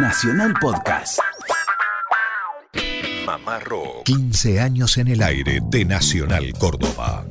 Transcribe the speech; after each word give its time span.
Nacional 0.00 0.54
Podcast. 0.60 1.18
Mamá 3.26 3.58
Rock. 3.58 4.04
15 4.04 4.60
años 4.60 4.96
en 4.96 5.08
el 5.08 5.20
aire 5.22 5.58
de 5.70 5.84
Nacional 5.84 6.52
Córdoba. 6.56 7.26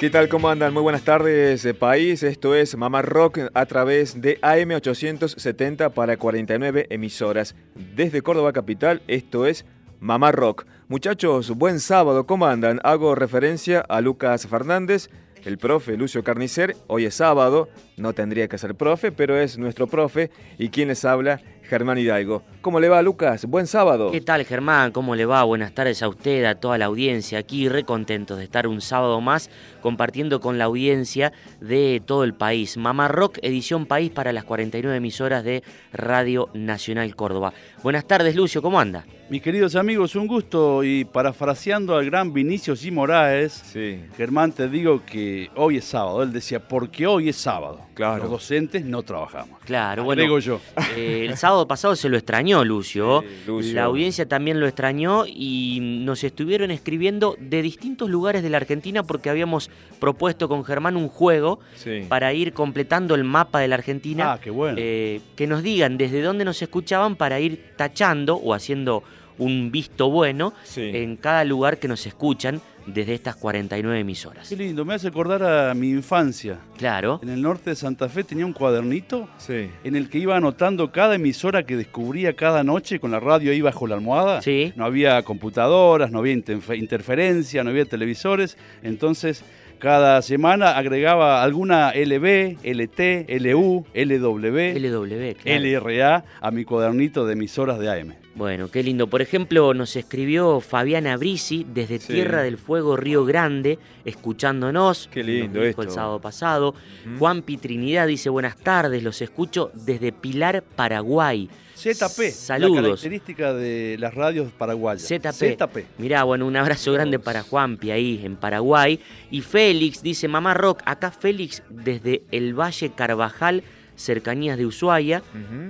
¿Qué 0.00 0.08
tal? 0.08 0.30
¿Cómo 0.30 0.48
andan? 0.48 0.72
Muy 0.72 0.82
buenas 0.82 1.02
tardes, 1.02 1.62
eh, 1.66 1.74
país. 1.74 2.22
Esto 2.22 2.54
es 2.54 2.74
Mamá 2.74 3.02
Rock 3.02 3.40
a 3.52 3.66
través 3.66 4.22
de 4.22 4.40
AM870 4.40 5.90
para 5.90 6.16
49 6.16 6.86
emisoras. 6.88 7.54
Desde 7.74 8.22
Córdoba 8.22 8.54
Capital, 8.54 9.02
esto 9.06 9.44
es 9.44 9.66
Mamá 10.00 10.32
Rock. 10.32 10.64
Muchachos, 10.88 11.50
buen 11.50 11.80
sábado, 11.80 12.26
¿cómo 12.26 12.46
andan? 12.46 12.80
Hago 12.82 13.14
referencia 13.14 13.80
a 13.80 14.00
Lucas 14.00 14.46
Fernández, 14.46 15.10
el 15.48 15.56
profe 15.56 15.96
Lucio 15.96 16.22
Carnicer. 16.22 16.76
Hoy 16.88 17.06
es 17.06 17.14
sábado, 17.14 17.70
no 17.96 18.12
tendría 18.12 18.48
que 18.48 18.58
ser 18.58 18.74
profe, 18.74 19.12
pero 19.12 19.40
es 19.40 19.56
nuestro 19.56 19.86
profe. 19.86 20.30
¿Y 20.58 20.68
quien 20.68 20.88
les 20.88 21.06
habla? 21.06 21.40
Germán 21.68 21.98
Hidalgo. 21.98 22.42
¿Cómo 22.62 22.80
le 22.80 22.88
va, 22.88 23.02
Lucas? 23.02 23.44
Buen 23.44 23.66
sábado. 23.66 24.10
¿Qué 24.10 24.20
tal, 24.20 24.44
Germán? 24.44 24.90
¿Cómo 24.90 25.14
le 25.14 25.26
va? 25.26 25.44
Buenas 25.44 25.72
tardes 25.72 26.02
a 26.02 26.08
usted, 26.08 26.44
a 26.44 26.54
toda 26.54 26.78
la 26.78 26.86
audiencia. 26.86 27.38
Aquí 27.38 27.68
re 27.68 27.84
contentos 27.84 28.38
de 28.38 28.44
estar 28.44 28.66
un 28.66 28.80
sábado 28.80 29.20
más 29.20 29.50
compartiendo 29.82 30.40
con 30.40 30.58
la 30.58 30.64
audiencia 30.64 31.32
de 31.60 32.02
todo 32.04 32.24
el 32.24 32.34
país. 32.34 32.76
Mamá 32.76 33.08
Rock, 33.08 33.38
edición 33.42 33.86
país 33.86 34.10
para 34.10 34.32
las 34.32 34.44
49 34.44 34.96
emisoras 34.96 35.44
de 35.44 35.62
Radio 35.92 36.48
Nacional 36.54 37.14
Córdoba. 37.14 37.52
Buenas 37.82 38.06
tardes, 38.06 38.34
Lucio, 38.34 38.62
¿cómo 38.62 38.80
anda? 38.80 39.04
Mis 39.30 39.42
queridos 39.42 39.76
amigos, 39.76 40.16
un 40.16 40.26
gusto 40.26 40.82
y 40.82 41.04
parafraseando 41.04 41.96
al 41.96 42.06
gran 42.06 42.32
Vinicio. 42.32 42.74
Moraes, 42.92 43.52
Sí. 43.52 44.00
Germán, 44.16 44.52
te 44.52 44.68
digo 44.68 45.02
que 45.04 45.50
hoy 45.54 45.76
es 45.76 45.84
sábado. 45.84 46.22
Él 46.22 46.32
decía, 46.32 46.60
porque 46.66 47.06
hoy 47.06 47.28
es 47.28 47.36
sábado. 47.36 47.80
Claro. 47.94 48.22
Los 48.22 48.30
docentes 48.30 48.84
no 48.84 49.02
trabajamos. 49.02 49.58
Claro, 49.66 50.04
bueno. 50.04 50.20
Agrego 50.22 50.38
yo. 50.38 50.60
eh, 50.96 51.26
el 51.28 51.36
sábado 51.36 51.57
pasado 51.66 51.96
se 51.96 52.08
lo 52.08 52.16
extrañó, 52.16 52.64
Lucio. 52.64 53.24
La 53.46 53.84
audiencia 53.84 54.28
también 54.28 54.60
lo 54.60 54.66
extrañó 54.66 55.24
y 55.26 55.78
nos 55.80 56.22
estuvieron 56.22 56.70
escribiendo 56.70 57.36
de 57.40 57.62
distintos 57.62 58.08
lugares 58.10 58.42
de 58.42 58.50
la 58.50 58.58
Argentina 58.58 59.02
porque 59.02 59.30
habíamos 59.30 59.70
propuesto 59.98 60.48
con 60.48 60.64
Germán 60.64 60.96
un 60.96 61.08
juego 61.08 61.58
Sí. 61.74 62.02
para 62.08 62.32
ir 62.32 62.52
completando 62.52 63.14
el 63.14 63.24
mapa 63.24 63.60
de 63.60 63.68
la 63.68 63.74
Argentina. 63.76 64.34
Ah, 64.34 64.40
qué 64.40 64.50
bueno. 64.50 64.76
Eh, 64.80 65.20
que 65.34 65.46
nos 65.46 65.62
digan 65.62 65.98
desde 65.98 66.22
dónde 66.22 66.44
nos 66.44 66.60
escuchaban 66.62 67.16
para 67.16 67.40
ir 67.40 67.72
tachando 67.76 68.36
o 68.36 68.54
haciendo 68.54 69.02
un 69.38 69.70
visto 69.70 70.10
bueno 70.10 70.52
Sí. 70.64 70.82
en 70.94 71.16
cada 71.16 71.44
lugar 71.44 71.78
que 71.78 71.88
nos 71.88 72.06
escuchan 72.06 72.60
desde 72.92 73.14
estas 73.14 73.36
49 73.36 74.00
emisoras. 74.00 74.48
Qué 74.48 74.56
lindo, 74.56 74.84
me 74.84 74.94
hace 74.94 75.08
acordar 75.08 75.42
a 75.42 75.74
mi 75.74 75.90
infancia. 75.90 76.58
Claro. 76.76 77.20
En 77.22 77.28
el 77.28 77.42
norte 77.42 77.70
de 77.70 77.76
Santa 77.76 78.08
Fe 78.08 78.24
tenía 78.24 78.46
un 78.46 78.52
cuadernito 78.52 79.28
Sí. 79.38 79.68
en 79.84 79.96
el 79.96 80.08
que 80.08 80.18
iba 80.18 80.36
anotando 80.36 80.90
cada 80.90 81.14
emisora 81.16 81.64
que 81.64 81.76
descubría 81.76 82.34
cada 82.34 82.64
noche 82.64 82.98
con 83.00 83.10
la 83.10 83.20
radio 83.20 83.52
ahí 83.52 83.60
bajo 83.60 83.86
la 83.86 83.94
almohada. 83.96 84.42
Sí. 84.42 84.72
No 84.76 84.84
había 84.84 85.22
computadoras, 85.22 86.10
no 86.10 86.18
había 86.20 86.34
interfe- 86.34 86.78
interferencia, 86.78 87.62
no 87.64 87.70
había 87.70 87.84
televisores. 87.84 88.56
Entonces, 88.82 89.44
cada 89.78 90.20
semana 90.22 90.76
agregaba 90.76 91.42
alguna 91.42 91.92
LB, 91.94 92.56
LT, 92.64 93.26
LU, 93.38 93.84
LW, 93.94 94.74
LW, 94.78 95.34
claro. 95.34 95.60
LRA 95.60 96.24
a 96.40 96.50
mi 96.50 96.64
cuadernito 96.64 97.26
de 97.26 97.34
emisoras 97.34 97.78
de 97.78 97.88
AM. 97.90 98.14
Bueno, 98.38 98.70
qué 98.70 98.84
lindo. 98.84 99.08
Por 99.08 99.20
ejemplo, 99.20 99.74
nos 99.74 99.96
escribió 99.96 100.60
Fabiana 100.60 101.16
Brisi 101.16 101.66
desde 101.74 101.98
Sí. 101.98 102.12
Tierra 102.12 102.42
del 102.44 102.56
Fuego, 102.56 102.96
Río 102.96 103.24
Grande, 103.24 103.80
escuchándonos. 104.04 105.08
Qué 105.12 105.24
lindo 105.24 105.60
dijo 105.60 105.82
el 105.82 105.88
esto. 105.88 105.94
sábado 106.00 106.20
pasado. 106.20 106.74
Juan 107.18 107.42
Trinidad 107.42 108.06
dice 108.06 108.30
buenas 108.30 108.56
tardes, 108.56 109.02
los 109.02 109.20
escucho 109.22 109.72
desde 109.74 110.12
Pilar, 110.12 110.62
Paraguay. 110.62 111.50
ZP, 111.76 112.30
Saludos. 112.32 112.76
la 112.76 112.82
característica 112.82 113.54
de 113.54 113.96
las 113.98 114.14
radios 114.14 114.50
paraguayas. 114.52 115.02
ZP. 115.06 115.56
ZP. 115.56 115.86
Mirá, 115.98 116.22
bueno, 116.24 116.46
un 116.46 116.56
abrazo 116.56 116.92
grande 116.92 117.18
para 117.18 117.42
Juanpi 117.42 117.90
ahí 117.90 118.20
en 118.24 118.36
Paraguay. 118.36 119.00
Y 119.32 119.40
Félix 119.42 120.00
dice, 120.02 120.28
mamá 120.28 120.54
Rock, 120.54 120.80
acá 120.84 121.10
Félix 121.10 121.62
desde 121.70 122.22
el 122.32 122.54
Valle 122.54 122.90
Carvajal, 122.90 123.62
cercanías 123.98 124.56
de 124.56 124.66
Ushuaia. 124.66 125.22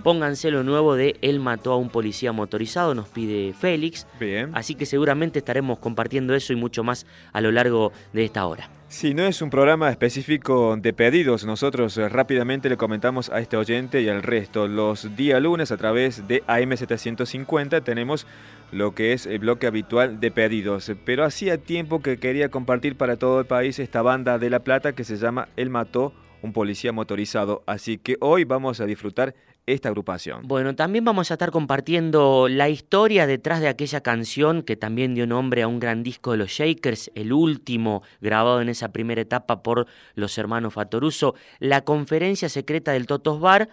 Pónganse 0.04 0.50
lo 0.50 0.62
nuevo 0.62 0.94
de 0.94 1.16
Él 1.22 1.40
mató 1.40 1.72
a 1.72 1.76
un 1.76 1.90
policía 1.90 2.32
motorizado, 2.32 2.94
nos 2.94 3.08
pide 3.08 3.52
Félix. 3.52 4.06
Bien. 4.20 4.50
Así 4.54 4.74
que 4.74 4.86
seguramente 4.86 5.40
estaremos 5.40 5.78
compartiendo 5.78 6.34
eso 6.34 6.52
y 6.52 6.56
mucho 6.56 6.84
más 6.84 7.06
a 7.32 7.40
lo 7.40 7.50
largo 7.50 7.92
de 8.12 8.24
esta 8.24 8.46
hora. 8.46 8.70
Si 8.88 9.12
no 9.12 9.26
es 9.26 9.42
un 9.42 9.50
programa 9.50 9.90
específico 9.90 10.74
de 10.78 10.94
pedidos, 10.94 11.44
nosotros 11.44 11.98
eh, 11.98 12.08
rápidamente 12.08 12.70
le 12.70 12.78
comentamos 12.78 13.28
a 13.28 13.38
este 13.38 13.58
oyente 13.58 14.00
y 14.00 14.08
al 14.08 14.22
resto. 14.22 14.66
Los 14.66 15.14
días 15.14 15.42
lunes 15.42 15.70
a 15.70 15.76
través 15.76 16.26
de 16.26 16.42
AM750 16.46 17.84
tenemos 17.84 18.26
lo 18.72 18.94
que 18.94 19.12
es 19.12 19.26
el 19.26 19.40
bloque 19.40 19.66
habitual 19.66 20.20
de 20.20 20.30
pedidos. 20.30 20.90
Pero 21.04 21.24
hacía 21.24 21.58
tiempo 21.58 22.00
que 22.00 22.16
quería 22.16 22.48
compartir 22.48 22.96
para 22.96 23.16
todo 23.16 23.40
el 23.40 23.46
país 23.46 23.78
esta 23.78 24.00
banda 24.00 24.38
de 24.38 24.48
La 24.48 24.60
Plata 24.60 24.94
que 24.94 25.04
se 25.04 25.18
llama 25.18 25.48
El 25.58 25.68
Mató, 25.68 26.14
un 26.42 26.52
policía 26.52 26.92
motorizado. 26.92 27.62
Así 27.66 27.98
que 27.98 28.16
hoy 28.20 28.44
vamos 28.44 28.80
a 28.80 28.86
disfrutar 28.86 29.34
esta 29.66 29.88
agrupación. 29.88 30.46
Bueno, 30.48 30.74
también 30.74 31.04
vamos 31.04 31.30
a 31.30 31.34
estar 31.34 31.50
compartiendo 31.50 32.48
la 32.48 32.68
historia 32.68 33.26
detrás 33.26 33.60
de 33.60 33.68
aquella 33.68 34.00
canción 34.00 34.62
que 34.62 34.76
también 34.76 35.14
dio 35.14 35.26
nombre 35.26 35.62
a 35.62 35.68
un 35.68 35.78
gran 35.78 36.02
disco 36.02 36.32
de 36.32 36.38
los 36.38 36.50
Shakers, 36.50 37.10
el 37.14 37.32
último 37.32 38.02
grabado 38.20 38.60
en 38.62 38.68
esa 38.68 38.92
primera 38.92 39.20
etapa 39.20 39.62
por 39.62 39.86
los 40.14 40.38
hermanos 40.38 40.74
Fatoruso, 40.74 41.34
la 41.58 41.82
conferencia 41.82 42.48
secreta 42.48 42.92
del 42.92 43.06
Totos 43.06 43.40
Bar, 43.40 43.68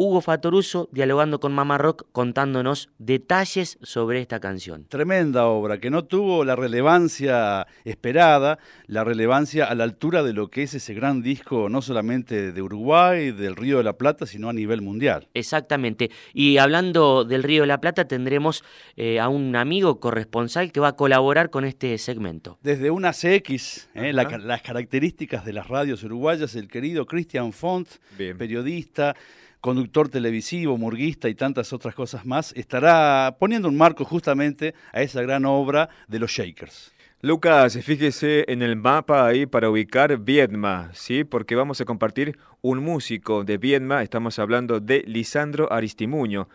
Hugo 0.00 0.20
Fatoruso 0.20 0.88
dialogando 0.92 1.40
con 1.40 1.52
Mama 1.52 1.76
Rock 1.76 2.06
contándonos 2.12 2.88
detalles 2.98 3.78
sobre 3.82 4.20
esta 4.20 4.38
canción. 4.38 4.84
Tremenda 4.84 5.46
obra 5.46 5.80
que 5.80 5.90
no 5.90 6.04
tuvo 6.04 6.44
la 6.44 6.54
relevancia 6.54 7.66
esperada, 7.84 8.60
la 8.86 9.02
relevancia 9.02 9.64
a 9.64 9.74
la 9.74 9.82
altura 9.82 10.22
de 10.22 10.34
lo 10.34 10.50
que 10.50 10.62
es 10.62 10.74
ese 10.74 10.94
gran 10.94 11.20
disco, 11.20 11.68
no 11.68 11.82
solamente 11.82 12.52
de 12.52 12.62
Uruguay, 12.62 13.32
del 13.32 13.56
Río 13.56 13.78
de 13.78 13.82
la 13.82 13.94
Plata, 13.94 14.24
sino 14.24 14.48
a 14.48 14.52
nivel 14.52 14.82
mundial. 14.82 15.26
Exactamente. 15.34 16.12
Y 16.32 16.58
hablando 16.58 17.24
del 17.24 17.42
Río 17.42 17.62
de 17.62 17.66
la 17.66 17.80
Plata, 17.80 18.06
tendremos 18.06 18.62
eh, 18.94 19.18
a 19.18 19.28
un 19.28 19.56
amigo 19.56 19.98
corresponsal 19.98 20.70
que 20.70 20.78
va 20.78 20.88
a 20.88 20.96
colaborar 20.96 21.50
con 21.50 21.64
este 21.64 21.98
segmento. 21.98 22.56
Desde 22.62 22.92
una 22.92 23.10
CX, 23.10 23.88
eh, 23.94 24.12
la 24.12 24.28
las 24.38 24.62
características 24.62 25.44
de 25.44 25.54
las 25.54 25.66
radios 25.66 26.04
uruguayas, 26.04 26.54
el 26.54 26.68
querido 26.68 27.04
Christian 27.04 27.52
Font, 27.52 27.88
Bien. 28.16 28.38
periodista, 28.38 29.16
conductor 29.60 30.08
televisivo, 30.08 30.76
murguista 30.78 31.28
y 31.28 31.34
tantas 31.34 31.72
otras 31.72 31.94
cosas 31.94 32.24
más, 32.26 32.52
estará 32.56 33.36
poniendo 33.38 33.68
un 33.68 33.76
marco 33.76 34.04
justamente 34.04 34.74
a 34.92 35.02
esa 35.02 35.22
gran 35.22 35.44
obra 35.44 35.88
de 36.06 36.18
los 36.18 36.30
Shakers. 36.30 36.92
Lucas, 37.20 37.76
fíjese 37.82 38.44
en 38.46 38.62
el 38.62 38.76
mapa 38.76 39.26
ahí 39.26 39.44
para 39.44 39.68
ubicar 39.68 40.18
Viedma, 40.18 40.90
¿sí? 40.92 41.24
Porque 41.24 41.56
vamos 41.56 41.80
a 41.80 41.84
compartir 41.84 42.38
un 42.60 42.78
músico 42.78 43.42
de 43.42 43.58
Viedma, 43.58 44.04
estamos 44.04 44.38
hablando 44.38 44.78
de 44.78 45.02
Lisandro 45.04 45.72
Aristimuño, 45.72 46.48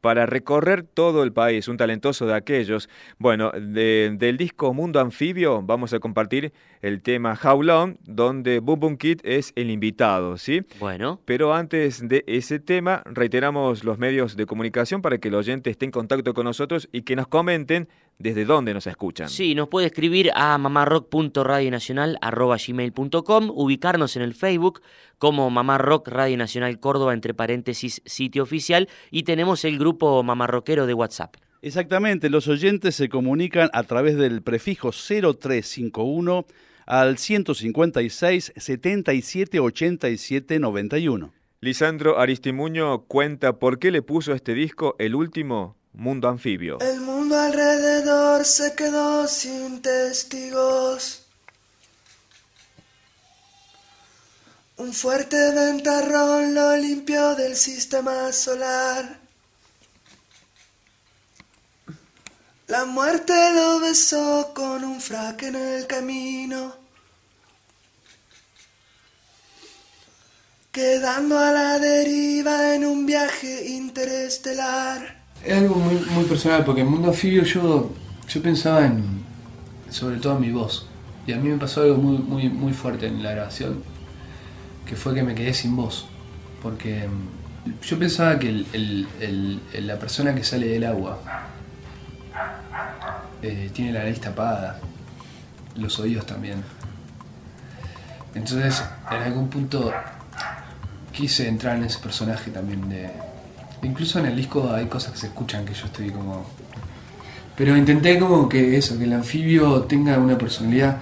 para 0.00 0.26
recorrer 0.26 0.82
todo 0.82 1.22
el 1.22 1.32
país, 1.32 1.68
un 1.68 1.76
talentoso 1.76 2.26
de 2.26 2.34
aquellos. 2.34 2.88
Bueno, 3.18 3.50
de- 3.52 4.14
del 4.18 4.36
disco 4.36 4.72
Mundo 4.72 5.00
Anfibio 5.00 5.62
vamos 5.62 5.92
a 5.92 5.98
compartir 6.00 6.52
el 6.82 7.02
tema 7.02 7.38
How 7.42 7.62
Long, 7.62 7.96
donde 8.06 8.60
Boom 8.60 8.80
Boom 8.80 8.96
Kid 8.96 9.20
es 9.24 9.52
el 9.56 9.70
invitado, 9.70 10.38
¿sí? 10.38 10.62
Bueno, 10.78 11.20
Pero 11.24 11.54
antes 11.54 12.06
de 12.08 12.24
ese 12.26 12.58
tema, 12.58 13.02
reiteramos 13.04 13.84
los 13.84 13.98
medios 13.98 14.36
de 14.36 14.46
comunicación 14.46 15.02
para 15.02 15.18
que 15.18 15.28
el 15.28 15.34
oyente 15.34 15.70
esté 15.70 15.84
en 15.84 15.90
contacto 15.90 16.34
con 16.34 16.44
nosotros 16.44 16.88
y 16.92 17.02
que 17.02 17.16
nos 17.16 17.26
comenten 17.28 17.88
desde 18.20 18.44
dónde 18.44 18.74
nos 18.74 18.86
escuchan. 18.86 19.28
Sí, 19.28 19.54
nos 19.54 19.68
puede 19.68 19.86
escribir 19.86 20.30
a 20.34 20.58
mamarrock.radionacional.gmail.com, 20.58 23.50
ubicarnos 23.50 24.16
en 24.16 24.22
el 24.22 24.34
Facebook 24.34 24.82
como 25.18 25.48
Mamá 25.50 25.78
Rock 25.78 26.08
Radio 26.08 26.36
Nacional 26.36 26.78
Córdoba, 26.78 27.14
entre 27.14 27.32
paréntesis, 27.34 28.02
sitio 28.04 28.42
oficial, 28.42 28.88
y 29.10 29.22
tenemos 29.22 29.64
el 29.64 29.78
grupo 29.78 30.22
mamarroquero 30.22 30.86
de 30.86 30.92
WhatsApp. 30.94 31.36
Exactamente, 31.62 32.30
los 32.30 32.48
oyentes 32.48 32.94
se 32.94 33.08
comunican 33.08 33.70
a 33.72 33.82
través 33.84 34.16
del 34.16 34.42
prefijo 34.42 34.90
0351 34.92 36.46
al 36.86 37.18
156 37.18 38.52
77 38.56 39.60
87 39.60 40.58
91. 40.58 41.32
Lisandro 41.62 42.18
Aristimuño 42.18 43.04
cuenta 43.04 43.58
por 43.58 43.78
qué 43.78 43.90
le 43.90 44.00
puso 44.02 44.32
a 44.32 44.36
este 44.36 44.54
disco 44.54 44.96
el 44.98 45.14
último 45.14 45.76
Mundo 45.92 46.28
Anfibio. 46.28 46.78
El 46.80 47.00
mundo 47.00 47.38
alrededor 47.38 48.44
se 48.44 48.74
quedó 48.74 49.26
sin 49.26 49.82
testigos. 49.82 51.24
Un 54.76 54.92
fuerte 54.94 55.52
ventarrón 55.52 56.54
lo 56.54 56.76
limpió 56.76 57.34
del 57.34 57.56
sistema 57.56 58.32
solar. 58.32 59.18
La 62.68 62.84
muerte 62.84 63.34
lo 63.54 63.80
besó 63.80 64.52
con 64.54 64.84
un 64.84 65.00
frac 65.00 65.42
en 65.42 65.56
el 65.56 65.86
camino. 65.86 66.80
quedando 70.72 71.36
a 71.38 71.50
la 71.50 71.78
deriva 71.78 72.74
en 72.74 72.84
un 72.84 73.04
viaje 73.04 73.66
interestelar. 73.68 75.19
Es 75.44 75.56
algo 75.56 75.74
muy, 75.76 75.94
muy 76.10 76.24
personal, 76.24 76.64
porque 76.64 76.82
en 76.82 76.88
mundo 76.88 77.08
anfibio 77.08 77.44
yo, 77.44 77.90
pensaba 78.42 78.86
en, 78.86 79.24
sobre 79.88 80.16
todo 80.16 80.36
en 80.36 80.40
mi 80.40 80.52
voz. 80.52 80.86
Y 81.26 81.32
a 81.32 81.36
mí 81.36 81.48
me 81.48 81.58
pasó 81.58 81.82
algo 81.82 81.96
muy, 81.96 82.18
muy, 82.18 82.48
muy 82.48 82.72
fuerte 82.72 83.06
en 83.06 83.22
la 83.22 83.32
grabación, 83.32 83.82
que 84.86 84.96
fue 84.96 85.14
que 85.14 85.22
me 85.22 85.34
quedé 85.34 85.54
sin 85.54 85.76
voz. 85.76 86.06
Porque 86.62 87.08
mm, 87.08 87.80
yo 87.82 87.98
pensaba 87.98 88.38
que 88.38 88.64
la 89.72 89.98
persona 89.98 90.34
que 90.34 90.44
sale 90.44 90.66
del 90.66 90.84
agua 90.84 91.18
eh, 93.42 93.70
tiene 93.72 93.92
la 93.92 94.00
nariz 94.00 94.20
tapada, 94.20 94.78
los 95.76 95.98
oídos 95.98 96.26
también. 96.26 96.62
Entonces, 98.34 98.84
en 99.10 99.22
algún 99.22 99.48
punto 99.48 99.92
quise 101.12 101.48
entrar 101.48 101.76
en 101.76 101.84
ese 101.84 101.98
personaje 101.98 102.50
también 102.50 102.88
de... 102.88 103.10
Incluso 103.82 104.18
en 104.18 104.26
el 104.26 104.36
disco 104.36 104.70
hay 104.72 104.86
cosas 104.86 105.12
que 105.12 105.18
se 105.18 105.26
escuchan 105.28 105.64
que 105.64 105.74
yo 105.74 105.86
estoy 105.86 106.10
como... 106.10 106.44
Pero 107.56 107.76
intenté 107.76 108.18
como 108.18 108.48
que 108.48 108.76
eso, 108.76 108.98
que 108.98 109.04
el 109.04 109.12
anfibio 109.12 109.82
tenga 109.82 110.18
una 110.18 110.36
personalidad. 110.36 110.98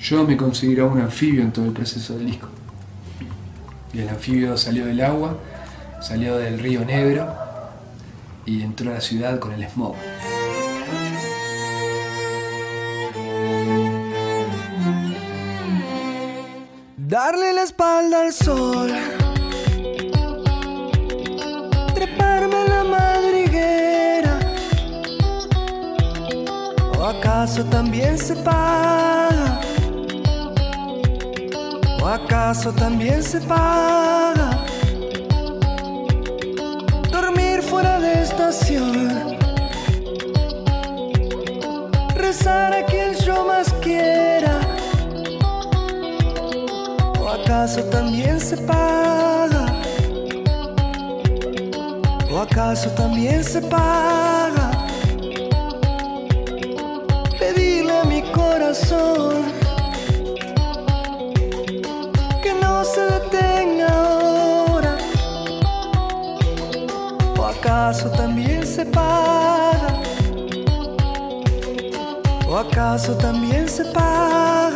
Yo 0.00 0.24
me 0.24 0.36
consideraba 0.36 0.92
un 0.92 1.00
anfibio 1.00 1.42
en 1.42 1.52
todo 1.52 1.66
el 1.66 1.72
proceso 1.72 2.16
del 2.16 2.26
disco. 2.26 2.48
Y 3.92 4.00
el 4.00 4.08
anfibio 4.08 4.56
salió 4.56 4.86
del 4.86 5.00
agua, 5.00 5.38
salió 6.00 6.36
del 6.36 6.58
río 6.58 6.84
Negro 6.84 7.34
y 8.46 8.62
entró 8.62 8.90
a 8.90 8.94
la 8.94 9.00
ciudad 9.00 9.38
con 9.38 9.52
el 9.52 9.66
smog. 9.68 9.94
Darle 16.96 17.54
la 17.54 17.62
espalda 17.62 18.22
al 18.22 18.32
sol. 18.32 19.17
Acaso 27.28 27.62
también 27.64 28.16
se 28.16 28.34
paga? 28.36 29.60
¿O 32.02 32.06
acaso 32.06 32.72
también 32.72 33.22
se 33.22 33.38
paga? 33.42 34.64
Dormir 37.12 37.62
fuera 37.62 38.00
de 38.00 38.22
estación. 38.22 39.36
Rezar 42.14 42.72
a 42.72 42.86
quien 42.86 43.14
yo 43.26 43.44
más 43.44 43.74
quiera. 43.84 44.60
¿O 47.20 47.28
acaso 47.28 47.82
también 47.96 48.40
se 48.40 48.56
paga? 48.56 49.66
¿O 52.32 52.38
acaso 52.38 52.88
también 52.92 53.44
se 53.44 53.60
paga? 53.60 54.47
Que 62.42 62.54
no 62.62 62.84
se 62.84 63.00
detenga 63.00 63.88
ahora. 63.88 64.96
¿O 67.38 67.44
acaso 67.44 68.10
también 68.10 68.64
se 68.66 68.84
paga? 68.86 70.00
¿O 72.48 72.56
acaso 72.56 73.14
también 73.16 73.68
se 73.68 73.84
paga? 73.86 74.67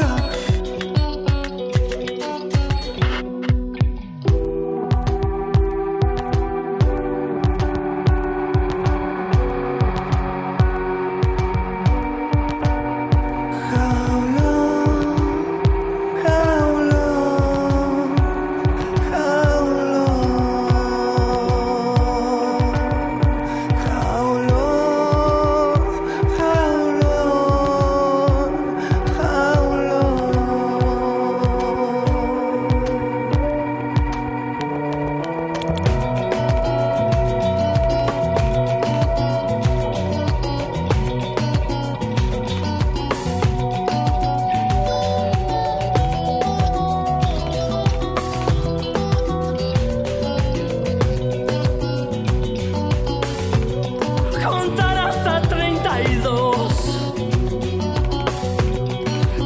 32 56.03 57.13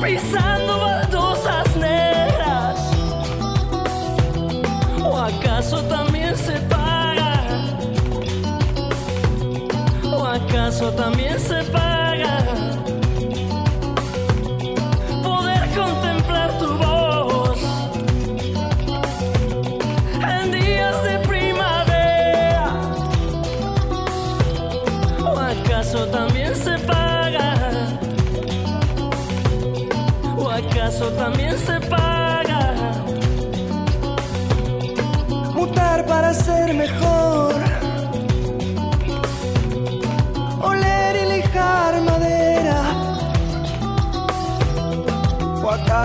pisando 0.03 0.79
baldosas 0.79 1.77
negras. 1.77 2.81
O 5.03 5.17
acaso 5.17 5.83
también 5.85 6.37
se 6.37 6.53
paga 6.61 7.43
o 10.05 10.25
acaso 10.25 10.93
también 10.93 11.39
se 11.39 11.56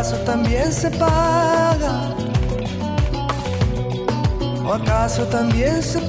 acaso 0.01 0.17
también 0.25 0.73
se 0.73 0.89
paga? 0.89 2.15
¿O 4.65 4.73
acaso 4.73 5.27
también 5.27 5.83
se 5.83 6.00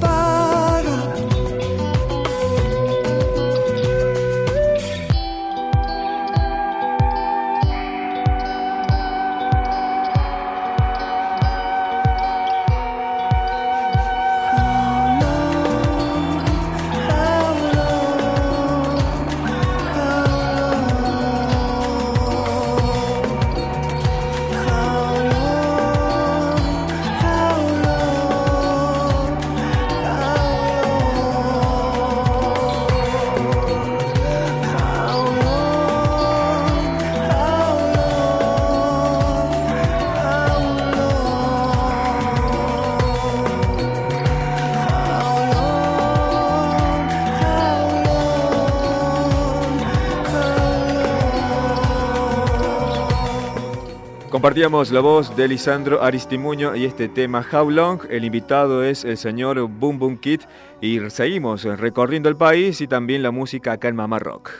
Compartíamos 54.42 54.90
la 54.90 54.98
voz 54.98 55.36
de 55.36 55.46
Lisandro 55.46 56.02
Aristimuño 56.02 56.74
y 56.74 56.84
este 56.84 57.08
tema 57.08 57.46
How 57.52 57.70
Long. 57.70 58.00
El 58.10 58.24
invitado 58.24 58.82
es 58.82 59.04
el 59.04 59.16
señor 59.16 59.60
Boom 59.68 60.00
Boom 60.00 60.18
Kid 60.18 60.40
y 60.80 60.98
seguimos 61.10 61.62
recorriendo 61.62 62.28
el 62.28 62.36
país 62.36 62.80
y 62.80 62.88
también 62.88 63.22
la 63.22 63.30
música 63.30 63.70
acá 63.70 63.86
en 63.86 63.94
Mamá 63.94 64.18
Rock. 64.18 64.50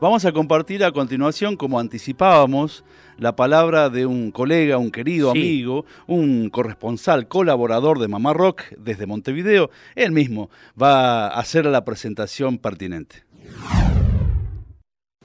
Vamos 0.00 0.24
a 0.24 0.32
compartir 0.32 0.82
a 0.82 0.90
continuación, 0.90 1.54
como 1.54 1.78
anticipábamos, 1.78 2.84
la 3.16 3.36
palabra 3.36 3.90
de 3.90 4.06
un 4.06 4.32
colega, 4.32 4.76
un 4.76 4.90
querido 4.90 5.30
Sí. 5.34 5.38
amigo, 5.38 5.84
un 6.08 6.50
corresponsal, 6.50 7.28
colaborador 7.28 8.00
de 8.00 8.08
Mamá 8.08 8.32
Rock 8.32 8.62
desde 8.76 9.06
Montevideo. 9.06 9.70
Él 9.94 10.10
mismo 10.10 10.50
va 10.82 11.28
a 11.28 11.38
hacer 11.38 11.64
la 11.64 11.84
presentación 11.84 12.58
pertinente. 12.58 13.22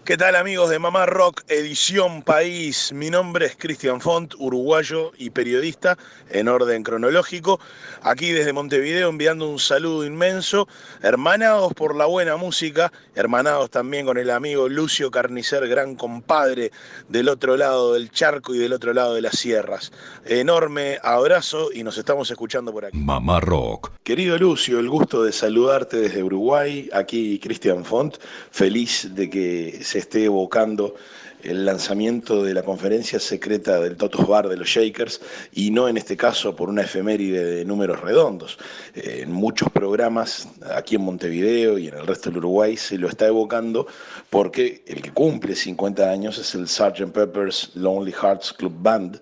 ¿Qué 0.06 0.18
tal 0.18 0.36
amigos 0.36 0.70
de 0.70 0.78
Mamá 0.78 1.08
Rock, 1.08 1.42
edición 1.48 2.22
País? 2.22 2.94
Mi 2.94 3.10
nombre 3.10 3.48
es 3.48 3.56
Cristian 3.56 4.00
Font, 4.00 4.36
uruguayo 4.38 5.12
y 5.18 5.32
periodista 5.32 5.98
en 6.30 6.48
orden 6.48 6.84
cronológico. 6.84 7.60
Aquí 8.04 8.30
desde 8.30 8.54
Montevideo 8.54 9.10
enviando 9.10 9.50
un 9.50 9.58
saludo 9.58 10.06
inmenso, 10.06 10.68
hermanados 11.02 11.74
por 11.74 11.96
la 11.96 12.06
buena 12.06 12.36
música, 12.38 12.94
hermanados 13.16 13.72
también 13.72 14.06
con 14.06 14.20
el 14.20 14.30
amigo 14.30 14.70
Lucio 14.70 15.10
Carnicer, 15.10 15.68
gran 15.68 15.96
compadre 15.96 16.72
del 17.10 17.28
otro 17.28 17.58
lado 17.58 17.94
del 17.94 18.12
charco 18.12 18.54
y 18.54 18.60
del 18.60 18.74
otro 18.74 18.94
lado 18.94 19.16
de 19.16 19.22
las 19.24 19.40
sierras. 19.40 19.92
Enorme 20.24 21.00
abrazo 21.02 21.72
y 21.74 21.82
nos 21.82 21.98
estamos 21.98 22.30
escuchando 22.30 22.72
por 22.72 22.86
aquí. 22.86 22.96
Mamá 22.96 23.40
Rock. 23.40 23.90
Querido 24.04 24.38
Lucio, 24.38 24.78
el 24.78 24.88
gusto 24.88 25.24
de 25.24 25.32
saludarte 25.32 25.98
desde 25.98 26.22
Uruguay. 26.22 26.92
Aquí 26.94 27.40
Cristian 27.40 27.84
Font, 27.84 28.18
feliz 28.52 29.16
de 29.16 29.32
que 29.32 29.80
se 29.82 29.95
esté 30.00 30.25
evocando 30.25 30.96
el 31.44 31.66
lanzamiento 31.66 32.44
de 32.44 32.54
la 32.54 32.64
conferencia 32.64 33.20
secreta 33.20 33.80
del 33.80 33.98
Totos 33.98 34.28
Bar 34.28 34.50
de 34.50 34.58
los 34.58 34.68
Shakers 34.68 35.22
y 35.54 35.70
no 35.70 35.88
en 35.88 35.98
este 35.98 36.18
caso 36.18 36.56
por 36.56 36.70
una 36.70 36.82
efeméride 36.82 37.44
de 37.44 37.66
números 37.66 38.02
redondos. 38.02 38.58
Eh, 38.96 39.20
en 39.22 39.32
muchos 39.32 39.70
programas 39.70 40.48
aquí 40.74 40.96
en 40.96 41.02
Montevideo 41.02 41.78
y 41.78 41.88
en 41.88 41.96
el 41.96 42.08
resto 42.08 42.30
del 42.30 42.40
Uruguay 42.40 42.75
se 42.78 42.98
lo 42.98 43.08
está 43.08 43.28
evocando 43.28 43.86
porque 44.30 44.84
el 44.88 45.02
que 45.02 45.12
cumple 45.12 45.56
50 45.56 46.10
años 46.10 46.38
es 46.40 46.56
el 46.56 46.68
Sgt. 46.68 47.12
Pepper's 47.12 47.72
Lonely 47.75 48.12
Hearts 48.12 48.52
Club 48.54 48.74
Band 48.80 49.20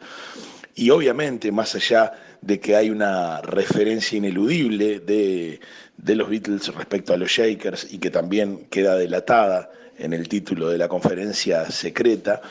y 0.76 0.90
obviamente, 0.90 1.52
más 1.52 1.76
allá 1.76 2.14
de 2.42 2.60
que 2.60 2.76
hay 2.76 2.90
una 2.90 3.42
referencia 3.42 4.18
ineludible 4.18 5.00
de, 5.00 5.60
de 5.98 6.16
los 6.16 6.30
Beatles 6.30 6.74
respecto 6.74 7.14
a 7.14 7.18
los 7.18 7.30
Shakers 7.30 7.94
y 7.94 8.00
que 8.00 8.10
también 8.10 8.66
queda 8.70 8.96
delatada 8.96 9.70
en 9.98 10.14
el 10.14 10.28
título 10.28 10.70
de 10.70 10.78
la 10.78 10.88
conferencia 10.88 11.70
secreta, 11.70 12.42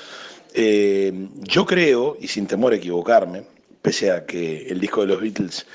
eh, 0.54 1.28
yo 1.42 1.64
creo, 1.64 2.16
y 2.20 2.28
sin 2.28 2.46
temor 2.46 2.72
a 2.72 2.76
equivocarme, 2.76 3.44
pese 3.80 4.10
a 4.10 4.26
que 4.26 4.68
el 4.68 4.80
disco 4.80 5.00
de 5.02 5.06
los 5.08 5.20
Beatles 5.20 5.66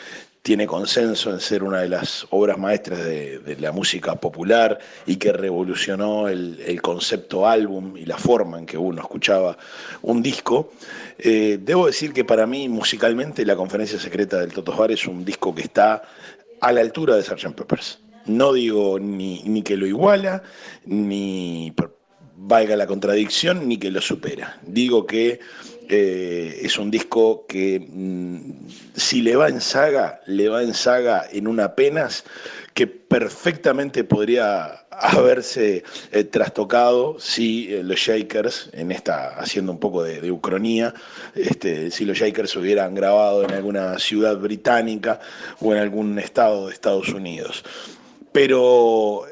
tiene 0.48 0.66
consenso 0.66 1.30
en 1.30 1.42
ser 1.42 1.62
una 1.62 1.82
de 1.82 1.90
las 1.90 2.26
obras 2.30 2.58
maestras 2.58 3.04
de, 3.04 3.58
la 3.60 3.74
música 3.74 4.16
popular 4.16 4.80
y 5.06 5.18
que 5.18 5.34
revolucionó 5.34 6.30
el, 6.30 6.80
concepto 6.82 7.46
álbum 7.46 7.98
y 7.98 8.06
la 8.06 8.18
forma 8.18 8.58
en 8.58 8.66
que 8.66 8.78
uno 8.78 9.02
escuchaba 9.02 9.58
un 10.04 10.24
disco. 10.24 10.72
Eh, 11.18 11.60
debo 11.62 11.88
decir 11.88 12.14
que 12.14 12.24
para 12.24 12.48
mí 12.48 12.70
musicalmente 12.70 13.46
la 13.46 13.58
conferencia 13.58 14.00
secreta 14.00 14.40
del 14.40 14.54
Totos 14.54 14.78
Bar 14.78 14.92
es 14.94 15.06
un 15.06 15.26
disco 15.26 15.54
que 15.54 15.64
está 15.64 16.04
a 16.62 16.72
la 16.72 16.80
altura 16.80 17.18
de 17.18 17.24
Sgt. 17.24 17.54
Peppers. 17.54 18.00
No 18.28 18.54
digo 18.54 19.00
ni, 19.00 19.42
ni 19.44 19.62
que 19.62 19.78
lo 19.78 19.88
iguala, 19.88 20.44
ni 20.86 21.74
valga 22.36 22.76
la 22.76 22.88
contradicción, 22.88 23.68
ni 23.68 23.78
que 23.78 23.92
lo 23.92 24.02
supera. 24.02 24.60
Digo 24.66 25.06
que 25.06 25.40
eh, 25.90 26.60
es 26.64 26.78
un 26.78 26.92
disco 26.92 27.46
que 27.48 27.80
mmm, 27.80 28.68
si 28.96 29.22
le 29.22 29.36
va 29.36 29.48
en 29.50 29.62
saga, 29.62 30.22
le 30.28 30.50
va 30.50 30.62
en 30.62 30.74
saga 30.74 31.26
en 31.32 31.48
una 31.48 31.76
penas 31.76 32.26
que 32.74 32.88
perfectamente 32.88 34.04
podría 34.04 34.86
haberse 34.92 35.84
eh, 36.12 36.24
trastocado 36.26 37.20
si 37.20 37.74
eh, 37.74 37.84
los 37.84 38.00
Shakers, 38.00 38.70
en 38.74 38.92
esta 38.92 39.40
haciendo 39.40 39.72
un 39.72 39.80
poco 39.80 40.04
de, 40.04 40.22
de 40.22 40.94
este, 41.36 41.92
si 41.92 42.06
los 42.06 42.18
Shakers 42.18 42.56
hubieran 42.56 42.94
grabado 42.94 43.44
en 43.44 43.52
alguna 43.52 43.98
ciudad 44.00 44.38
británica 44.38 45.20
o 45.60 45.74
en 45.74 45.80
algún 45.80 46.20
estado 46.20 46.68
de 46.68 46.74
Estados 46.74 47.10
Unidos. 47.10 47.64
Pero, 48.40 49.24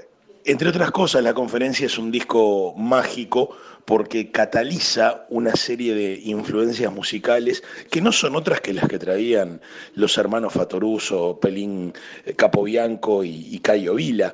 entre 0.46 0.70
otras 0.70 0.90
cosas, 0.90 1.22
la 1.22 1.36
conferencia 1.36 1.86
es 1.86 2.00
un 2.00 2.10
disco 2.10 2.74
mágico 2.76 3.56
porque 3.86 4.32
cataliza 4.32 5.28
una 5.30 5.56
serie 5.56 5.94
de 5.94 6.20
influencias 6.24 6.92
musicales 6.92 7.62
que 7.92 8.02
no 8.02 8.12
son 8.12 8.36
otras 8.36 8.62
que 8.62 8.74
las 8.74 8.88
que 8.88 8.98
traían 8.98 9.62
los 9.94 10.18
hermanos 10.18 10.54
Fatoruso, 10.54 11.40
Pelín 11.40 11.94
eh, 12.26 12.34
Capobianco 12.34 13.24
y, 13.24 13.60
Cayo 13.60 13.94
Vila. 13.94 14.34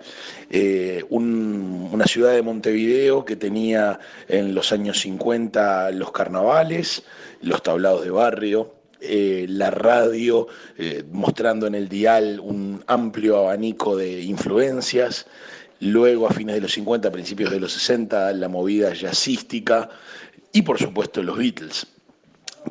Eh, 0.50 1.04
un, 1.10 1.90
una 1.92 2.06
ciudad 2.06 2.32
de 2.32 2.42
Montevideo 2.42 3.26
que 3.26 3.36
tenía 3.36 4.00
en 4.30 4.56
los 4.56 4.72
años 4.72 5.02
50 5.02 5.92
los 5.92 6.14
carnavales, 6.14 7.04
los 7.42 7.62
tablados 7.62 8.06
de 8.06 8.12
barrio, 8.12 8.81
eh, 9.02 9.46
la 9.50 9.72
radio 9.72 10.48
eh, 10.78 11.04
mostrando 11.12 11.68
en 11.68 11.76
el 11.76 11.90
dial 11.90 12.40
un 12.40 12.84
amplio 12.88 13.38
abanico 13.38 13.98
de 13.98 14.22
influencias, 14.22 15.26
luego 15.80 16.28
a 16.28 16.32
fines 16.32 16.56
de 16.56 16.62
los 16.62 16.74
50, 16.74 17.12
principios 17.12 17.52
de 17.52 17.60
los 17.60 17.74
60, 17.74 18.32
la 18.34 18.48
movida 18.48 18.94
jazzística 18.94 19.90
y 20.52 20.62
por 20.62 20.78
supuesto 20.78 21.24
los 21.24 21.38
Beatles. 21.38 21.88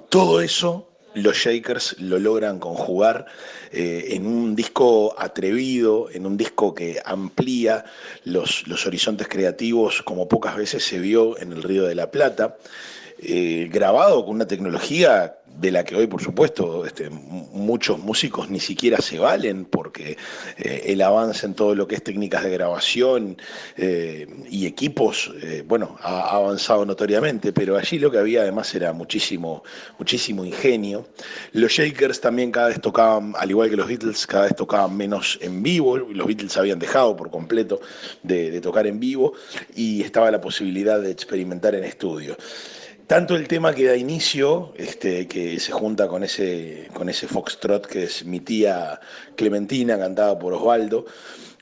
Todo 0.08 0.40
eso 0.40 0.90
los 1.14 1.36
Shakers 1.36 1.96
lo 1.98 2.18
logran 2.18 2.60
conjugar 2.60 3.26
eh, 3.72 4.08
en 4.10 4.26
un 4.26 4.54
disco 4.54 5.14
atrevido, 5.18 6.08
en 6.10 6.26
un 6.26 6.36
disco 6.36 6.74
que 6.74 7.00
amplía 7.04 7.84
los, 8.24 8.66
los 8.68 8.86
horizontes 8.86 9.26
creativos 9.28 10.02
como 10.02 10.28
pocas 10.28 10.56
veces 10.56 10.84
se 10.84 10.98
vio 10.98 11.38
en 11.38 11.52
el 11.52 11.62
Río 11.62 11.84
de 11.84 11.94
la 11.94 12.10
Plata. 12.10 12.56
Eh, 13.22 13.68
grabado 13.70 14.24
con 14.24 14.36
una 14.36 14.46
tecnología 14.46 15.36
de 15.44 15.70
la 15.70 15.84
que 15.84 15.94
hoy, 15.94 16.06
por 16.06 16.22
supuesto, 16.22 16.86
este, 16.86 17.10
muchos 17.10 17.98
músicos 17.98 18.48
ni 18.48 18.60
siquiera 18.60 18.96
se 19.02 19.18
valen, 19.18 19.66
porque 19.66 20.16
eh, 20.56 20.84
el 20.86 21.02
avance 21.02 21.44
en 21.44 21.52
todo 21.52 21.74
lo 21.74 21.86
que 21.86 21.96
es 21.96 22.02
técnicas 22.02 22.44
de 22.44 22.50
grabación 22.50 23.36
eh, 23.76 24.26
y 24.48 24.64
equipos, 24.64 25.34
bueno, 25.66 25.98
ha, 26.00 26.34
avanzado 26.34 26.86
notoriamente, 26.86 27.52
pero 27.52 27.76
allí 27.76 27.98
lo 27.98 28.10
que 28.10 28.16
había 28.16 28.40
además 28.40 28.74
era 28.74 28.94
muchísimo, 28.94 29.64
muchísimo 29.98 30.46
ingenio. 30.46 31.06
Los 31.52 31.72
Shakers 31.72 32.22
también 32.22 32.50
cada 32.50 32.68
vez 32.68 32.80
tocaban, 32.80 33.34
al 33.36 33.50
igual 33.50 33.68
que 33.68 33.76
los 33.76 33.86
Beatles, 33.86 34.26
cada 34.26 34.44
vez 34.44 34.56
tocaban 34.56 34.96
menos 34.96 35.38
en 35.42 35.62
vivo, 35.62 35.98
los 35.98 36.26
Beatles 36.26 36.56
habían 36.56 36.78
dejado 36.78 37.14
por 37.16 37.30
completo 37.30 37.80
de 38.22 38.62
tocar 38.62 38.86
en 38.86 38.98
vivo 38.98 39.34
y 39.76 40.00
estaba 40.00 40.30
la 40.30 40.40
posibilidad 40.40 40.98
de 40.98 41.10
experimentar 41.10 41.74
en 41.74 41.84
estudio 41.84 42.38
tanto 43.10 43.34
el 43.34 43.48
tema 43.48 43.74
que 43.74 43.86
da 43.86 43.96
inicio, 43.96 44.72
este, 44.76 45.26
que 45.26 45.58
se 45.58 45.72
junta 45.72 46.06
con 46.06 46.22
ese, 46.22 46.86
con 46.94 47.08
ese 47.08 47.26
foxtrot 47.26 47.84
que 47.84 48.04
es 48.04 48.24
mi 48.24 48.38
tía 48.38 49.00
Clementina, 49.34 49.98
cantada 49.98 50.38
por 50.38 50.52
Osvaldo, 50.52 51.06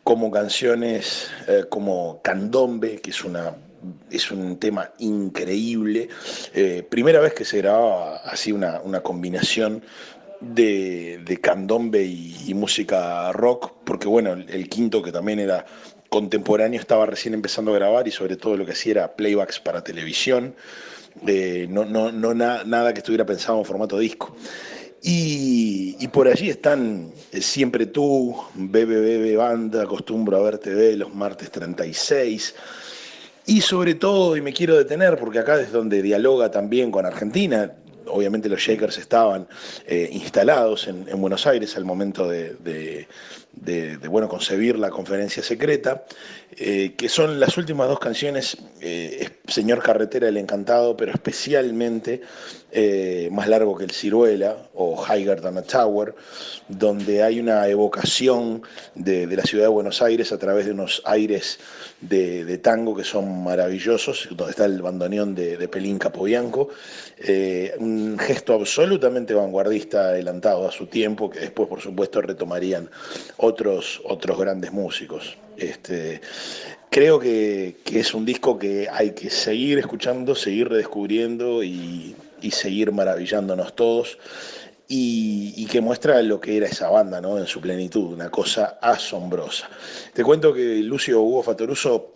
como 0.04 0.30
canciones 0.30 1.30
eh, 1.46 1.64
como 1.70 2.20
Candombe, 2.20 3.00
que 3.00 3.12
es 3.12 3.24
una 3.24 3.56
es 4.10 4.30
un 4.30 4.58
tema 4.58 4.92
increíble. 4.98 6.10
Eh, 6.52 6.86
primera 6.86 7.18
vez 7.18 7.32
que 7.32 7.46
se 7.46 7.56
grababa 7.56 8.18
así 8.18 8.52
una, 8.52 8.82
una 8.82 9.00
combinación 9.00 9.82
de, 10.42 11.18
de 11.24 11.40
candombe 11.40 12.04
y, 12.04 12.52
música 12.52 13.32
rock, 13.32 13.72
porque 13.84 14.06
bueno, 14.06 14.34
el, 14.34 14.50
el, 14.50 14.68
quinto 14.68 15.00
que 15.00 15.12
también 15.12 15.38
era 15.38 15.64
contemporáneo 16.10 16.78
estaba 16.78 17.06
recién 17.06 17.32
empezando 17.32 17.70
a 17.70 17.78
grabar 17.78 18.06
y 18.06 18.10
sobre 18.10 18.36
todo 18.36 18.54
lo 18.58 18.66
que 18.66 18.72
hacía 18.72 18.92
era 18.92 19.16
playbacks 19.16 19.60
para 19.60 19.82
televisión. 19.82 20.54
No, 21.22 21.84
no, 21.84 22.12
no 22.12 22.34
na, 22.34 22.64
nada 22.64 22.92
que 22.92 22.98
estuviera 22.98 23.26
pensado 23.26 23.58
en 23.58 23.64
formato 23.64 23.98
disco. 23.98 24.34
Y, 25.02 26.08
por 26.08 26.26
allí 26.26 26.50
están 26.50 27.12
eh, 27.32 27.40
Siempre 27.40 27.86
tú, 27.86 28.34
BBB 28.54 29.36
Banda, 29.36 29.82
Acostumbro 29.82 30.38
a 30.38 30.42
ver 30.42 30.58
TV 30.58 30.96
los 30.96 31.14
martes 31.14 31.50
36. 31.50 32.54
Y 33.46 33.60
sobre 33.60 33.94
todo, 33.94 34.36
y 34.36 34.42
me 34.42 34.52
quiero 34.52 34.76
detener 34.76 35.16
porque 35.16 35.38
acá 35.38 35.60
es 35.60 35.72
donde 35.72 36.02
dialoga 36.02 36.50
también 36.50 36.90
con 36.90 37.06
Argentina, 37.06 37.72
obviamente 38.06 38.48
los 38.48 38.60
Shakers 38.60 38.98
estaban 38.98 39.46
eh, 39.86 40.08
instalados 40.12 40.88
en, 40.88 41.06
en, 41.08 41.20
Buenos 41.20 41.46
Aires 41.46 41.76
al 41.76 41.84
momento 41.84 42.28
de, 42.28 43.06
de, 43.52 43.96
de, 43.96 44.08
bueno, 44.08 44.28
concebir 44.28 44.78
la 44.78 44.90
conferencia 44.90 45.42
secreta, 45.42 46.04
eh, 46.60 46.94
que 46.96 47.08
son 47.08 47.38
las 47.38 47.56
últimas 47.56 47.88
dos 47.88 48.00
canciones, 48.00 48.56
eh, 48.80 49.28
Señor 49.46 49.80
Carretera, 49.80 50.28
El 50.28 50.38
Encantado, 50.38 50.96
pero 50.96 51.12
especialmente 51.12 52.22
eh, 52.72 53.28
Más 53.30 53.48
Largo 53.48 53.76
que 53.76 53.84
el 53.84 53.92
Ciruela 53.92 54.56
o 54.74 55.04
Higher 55.06 55.40
Than 55.40 55.58
a 55.58 55.62
Tower, 55.62 56.16
donde 56.66 57.22
hay 57.22 57.38
una 57.38 57.68
evocación 57.68 58.62
de, 58.96 59.26
la 59.26 59.44
ciudad 59.44 59.64
de 59.64 59.68
Buenos 59.68 60.02
Aires 60.02 60.32
a 60.32 60.38
través 60.38 60.66
de 60.66 60.72
unos 60.72 61.00
aires 61.04 61.60
de, 62.00 62.58
tango 62.58 62.96
que 62.96 63.04
son 63.04 63.44
maravillosos, 63.44 64.28
donde 64.30 64.50
está 64.50 64.64
el 64.64 64.82
bandoneón 64.82 65.34
de, 65.36 65.68
Pelín 65.68 65.98
Capobianco, 65.98 66.70
un 67.78 68.18
gesto 68.18 68.54
absolutamente 68.54 69.32
vanguardista, 69.32 70.08
adelantado 70.08 70.66
a 70.66 70.72
su 70.72 70.86
tiempo, 70.86 71.30
que 71.30 71.40
después, 71.40 71.68
por 71.68 71.80
supuesto, 71.80 72.20
retomarían 72.20 72.90
otros, 73.38 74.02
otros 74.04 74.38
grandes 74.38 74.72
músicos. 74.72 75.38
Este, 75.56 76.20
creo 76.90 77.18
que, 77.18 77.76
que 77.84 78.00
es 78.00 78.12
un 78.12 78.26
disco 78.26 78.58
que 78.58 78.88
hay 78.92 79.12
que 79.12 79.30
seguir 79.30 79.78
escuchando, 79.78 80.34
seguir 80.34 80.68
redescubriendo 80.68 81.62
y, 81.62 82.14
y 82.42 82.50
seguir 82.50 82.92
maravillándonos 82.92 83.74
todos. 83.74 84.18
Y, 84.90 85.66
que 85.66 85.82
muestra 85.82 86.22
lo 86.22 86.40
que 86.40 86.56
era 86.56 86.66
esa 86.66 86.88
banda 86.88 87.20
¿no? 87.20 87.36
en 87.36 87.46
su 87.46 87.60
plenitud, 87.60 88.14
una 88.14 88.30
cosa 88.30 88.78
asombrosa. 88.80 89.68
Te 90.14 90.24
cuento 90.24 90.54
que 90.54 90.76
Lucio 90.76 91.20
Hugo 91.20 91.42
Fatoruso 91.42 92.14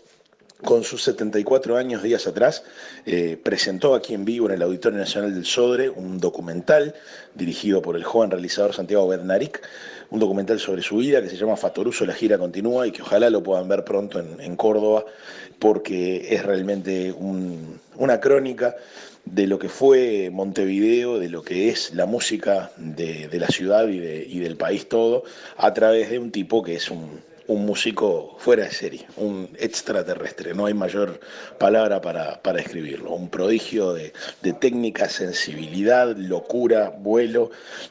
con 0.63 0.85
sus 0.85 1.03
74 1.03 1.77
años 1.77 2.03
días 2.03 2.27
atrás, 2.27 2.63
eh, 3.05 3.37
presentó 3.43 3.95
aquí 3.95 4.15
en 4.15 4.25
vivo 4.25 4.47
en 4.47 4.55
el 4.55 4.63
Auditorio 4.63 4.99
Nacional 4.99 5.35
del 5.35 5.45
Sodre 5.45 5.91
un 5.91 6.19
documental 6.19 6.95
dirigido 7.35 7.83
por 7.83 7.97
el 7.97 8.05
joven 8.05 8.31
realizador 8.31 8.73
Santiago 8.73 9.09
Bednarik, 9.09 9.61
un 10.13 10.21
documental 10.21 10.61
sobre 10.61 10.83
su 10.83 10.99
vida 10.99 11.23
que 11.23 11.31
se 11.31 11.37
llama 11.37 11.57
Fatoruso, 11.57 12.05
la 12.05 12.13
gira 12.13 12.37
continúa 12.37 12.87
y 12.87 12.93
que 12.93 13.01
ojalá 13.01 13.31
lo 13.31 13.43
puedan 13.43 13.67
ver 13.67 13.83
pronto 13.83 14.21
en, 14.21 14.57
Córdoba 14.57 15.07
porque 15.59 16.35
es 16.35 16.45
realmente 16.45 17.11
un, 17.13 17.81
una 17.97 18.21
crónica 18.21 18.77
de 19.25 19.47
lo 19.47 19.59
que 19.59 19.71
fue 19.71 20.29
Montevideo, 20.31 21.19
de 21.19 21.31
lo 21.31 21.43
que 21.43 21.71
es 21.71 21.95
la 21.95 22.05
música 22.05 22.73
de, 22.77 23.29
la 23.33 23.47
ciudad 23.47 23.89
y, 23.89 24.01
de, 24.01 24.27
y 24.29 24.41
del 24.41 24.57
país 24.57 24.87
todo, 24.87 25.25
a 25.57 25.73
través 25.73 26.11
de 26.11 26.19
un 26.19 26.31
tipo 26.31 26.63
que 26.63 26.75
es 26.75 26.91
un, 26.91 27.33
músico 27.49 28.37
fuera 28.39 28.65
de 28.65 28.71
serie, 28.71 29.07
un 29.19 29.51
extraterrestre, 29.59 30.55
no 30.55 30.65
hay 30.65 30.73
mayor 30.73 31.21
palabra 31.59 32.01
para, 32.01 32.41
escribirlo, 32.59 33.13
un 33.13 33.29
prodigio 33.29 33.93
de, 33.93 34.15
de 34.41 34.53
técnica, 34.55 35.11
sensibilidad, 35.11 36.17
locura, 36.17 36.89
vuelo, 36.89 37.51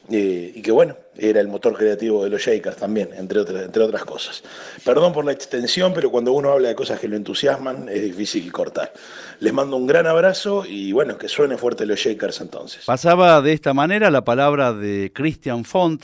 eh, 0.10 0.52
y 0.56 0.64
que 0.64 0.72
bueno, 0.72 0.98
era 1.22 1.40
el 1.40 1.48
motor 1.48 1.78
creativo 1.78 2.24
de 2.24 2.30
los 2.30 2.42
Shakers 2.42 2.78
también, 2.78 3.10
entre 3.14 3.40
otras, 3.40 3.64
entre 3.64 3.84
otras 3.84 4.04
cosas. 4.06 4.44
Perdón 4.84 5.14
por 5.14 5.24
la 5.24 5.32
extensión, 5.32 5.94
pero 5.94 6.10
cuando 6.10 6.34
uno 6.34 6.52
habla 6.52 6.70
de 6.70 6.76
cosas 6.76 7.00
que 7.00 7.08
lo 7.08 7.16
entusiasman 7.16 7.88
es 7.90 8.02
difícil 8.02 8.52
cortar. 8.52 8.92
Les 9.40 9.54
mando 9.54 9.78
un 9.78 9.88
gran 9.88 10.08
abrazo 10.08 10.66
y 10.68 10.92
bueno, 10.92 11.18
que 11.18 11.28
suene 11.28 11.58
fuerte 11.58 11.86
los 11.86 12.00
Shakers 12.00 12.42
entonces. 12.42 12.86
Pasaba 12.86 13.42
de 13.42 13.54
esta 13.54 13.74
manera 13.74 14.10
la 14.10 14.24
palabra 14.24 14.74
de 14.74 15.12
Christian 15.14 15.64
Font, 15.64 16.04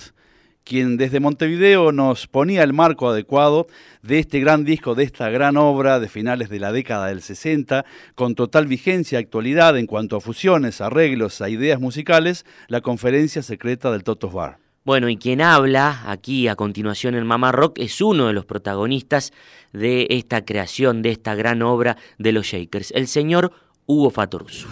quien 0.63 0.97
desde 0.97 1.21
Montevideo 1.21 1.91
nos 1.93 2.27
ponía 2.27 2.61
el 2.61 2.73
marco 2.73 3.09
adecuado 3.09 3.67
de 4.01 4.19
este 4.19 4.39
gran 4.41 4.65
disco, 4.65 4.95
de 4.95 5.05
esta 5.05 5.29
gran 5.29 5.55
obra 5.55 5.99
de 5.99 6.09
finales 6.09 6.49
de 6.49 6.59
la 6.59 6.71
década 6.73 7.07
del 7.07 7.21
60, 7.21 7.85
con 8.15 8.35
total 8.35 8.67
vigencia 8.67 9.17
y 9.17 9.23
actualidad 9.23 9.77
en 9.77 9.87
cuanto 9.87 10.17
a 10.17 10.21
fusiones, 10.21 10.81
arreglos, 10.81 11.41
a 11.41 11.49
ideas 11.49 11.79
musicales, 11.79 12.45
la 12.67 12.81
conferencia 12.81 13.41
secreta 13.41 13.91
del 13.91 14.03
Totos 14.03 14.33
Bar. 14.33 14.66
Bueno, 14.87 15.09
y 15.09 15.17
quien 15.17 15.41
habla 15.41 16.03
aquí 16.07 16.47
a 16.47 16.55
continuación 16.55 17.13
en 17.15 17.27
Mamá 17.27 17.51
Rock 17.51 17.73
es 17.79 17.99
uno 17.99 18.27
de 18.27 18.31
los 18.31 18.45
protagonistas 18.45 19.33
de 19.73 20.07
esta 20.11 20.45
creación, 20.45 21.01
de 21.01 21.09
esta 21.09 21.35
gran 21.35 21.61
obra 21.61 21.97
de 22.19 22.31
los 22.31 22.45
Shakers, 22.45 22.91
el 22.91 23.07
señor 23.07 23.51
Hugo 23.85 24.11
Fatoruso. 24.11 24.69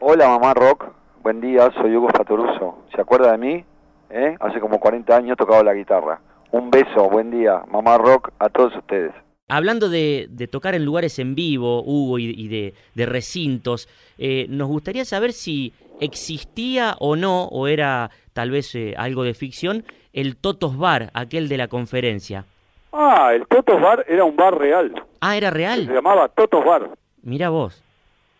Hola 0.00 0.28
Mamá 0.28 0.52
Rock, 0.52 0.84
buen 1.22 1.40
día, 1.40 1.72
soy 1.80 1.96
Hugo 1.96 2.10
Fatoruso. 2.10 2.84
¿Se 2.94 3.00
acuerda 3.00 3.32
de 3.32 3.38
mí? 3.38 3.64
¿eh? 4.10 4.36
hace 4.38 4.60
como 4.60 4.78
40 4.78 5.16
años 5.16 5.38
tocaba 5.38 5.62
la 5.62 5.72
guitarra. 5.72 6.20
Un 6.50 6.70
beso, 6.70 7.08
buen 7.08 7.30
día, 7.30 7.62
mamá 7.66 7.96
rock, 7.96 8.32
a 8.38 8.50
todos 8.50 8.76
ustedes. 8.76 9.14
Hablando 9.48 9.90
de, 9.90 10.26
de 10.30 10.46
tocar 10.46 10.74
en 10.74 10.84
lugares 10.84 11.18
en 11.18 11.34
vivo, 11.34 11.82
Hugo, 11.82 12.18
y, 12.18 12.30
y 12.30 12.48
de, 12.48 12.74
de, 12.94 13.06
recintos, 13.06 13.88
eh, 14.16 14.46
nos 14.48 14.68
gustaría 14.68 15.04
saber 15.04 15.34
si 15.34 15.74
existía 16.00 16.96
o 16.98 17.14
no, 17.14 17.44
o 17.44 17.66
era 17.66 18.10
tal 18.32 18.50
vez 18.50 18.74
eh, 18.74 18.94
algo 18.96 19.22
de 19.22 19.34
ficción, 19.34 19.84
el 20.14 20.36
Totos 20.36 20.78
Bar, 20.78 21.10
aquel 21.12 21.48
de 21.48 21.58
la 21.58 21.68
conferencia. 21.68 22.46
Ah, 22.92 23.32
el 23.34 23.46
Totos 23.46 23.80
Bar 23.80 24.04
era 24.08 24.24
un 24.24 24.36
bar 24.36 24.56
real. 24.56 24.94
Ah, 25.20 25.36
era 25.36 25.50
real. 25.50 25.86
Se 25.86 25.92
llamaba 25.92 26.28
Totos 26.28 26.64
Bar. 26.64 26.90
Mira 27.22 27.50
vos. 27.50 27.82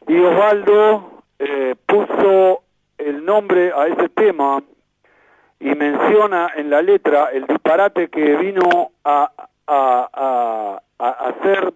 Y 0.07 0.17
Osvaldo 0.19 1.23
eh, 1.39 1.75
puso 1.87 2.63
el 2.99 3.25
nombre 3.25 3.73
a 3.77 3.89
ese 3.89 4.09
tema 4.09 4.63
y 5.61 5.75
menciona 5.75 6.53
en 6.57 6.71
la 6.71 6.83
letra 6.83 7.31
el 7.33 7.47
disparate 7.47 8.09
que 8.09 8.37
vino 8.37 8.93
a, 9.05 9.31
a, 9.67 10.09
a, 10.13 10.83
a 10.99 11.09
hacer 11.11 11.73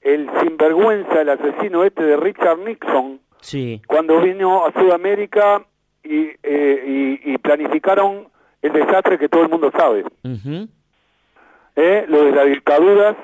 el 0.00 0.28
sinvergüenza, 0.40 1.20
el 1.20 1.28
asesino 1.28 1.84
este 1.84 2.02
de 2.02 2.16
Richard 2.16 2.58
Nixon, 2.58 3.20
sí. 3.40 3.80
cuando 3.86 4.20
vino 4.20 4.66
a 4.66 4.72
Sudamérica 4.72 5.64
y, 6.02 6.30
eh, 6.42 7.18
y, 7.24 7.32
y, 7.32 7.38
planificaron 7.38 8.28
el 8.60 8.72
desastre 8.72 9.18
que 9.18 9.28
todo 9.28 9.42
el 9.42 9.48
mundo 9.48 9.70
sabe. 9.76 10.04
Uh 10.24 10.28
-huh. 10.28 10.68
eh, 11.76 12.04
lo 12.08 12.24
de 12.24 12.32
las 12.32 12.46
dictaduras, 12.46 13.16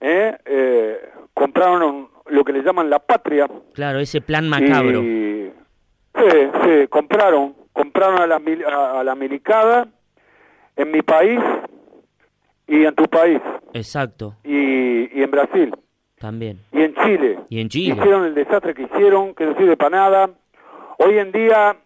eh, 0.00 0.36
eh, 0.44 1.10
compraron 1.34 2.08
lo 2.26 2.44
que 2.44 2.52
le 2.52 2.62
llaman 2.62 2.88
la 2.88 3.00
patria. 3.00 3.48
Claro, 3.74 3.98
ese 3.98 4.20
plan 4.20 4.48
macabro. 4.48 5.02
Y, 5.02 5.52
sí, 6.14 6.50
sí, 6.64 6.86
compraron 6.88 7.62
compraron 7.72 8.20
a 8.20 8.26
la, 8.26 8.40
a, 8.68 9.00
a 9.00 9.04
la 9.04 9.14
milicada 9.14 9.88
en 10.76 10.90
mi 10.90 11.02
país 11.02 11.40
y 12.66 12.84
en 12.84 12.94
tu 12.94 13.04
país. 13.04 13.40
Exacto. 13.72 14.36
Y, 14.44 15.18
y, 15.18 15.22
en 15.22 15.30
Brasil. 15.30 15.74
También. 16.18 16.60
Y 16.72 16.82
en 16.82 16.94
Chile. 16.94 17.38
Y 17.48 17.60
en 17.60 17.68
Chile. 17.68 17.96
Hicieron 17.98 18.24
el 18.24 18.34
desastre 18.34 18.74
que 18.74 18.82
hicieron, 18.82 19.34
que 19.34 19.44
no 19.46 19.56
sirve 19.56 19.76
para 19.76 19.90
nada. 19.90 20.30
Hoy 20.98 21.18
en 21.18 21.32
día 21.32 21.76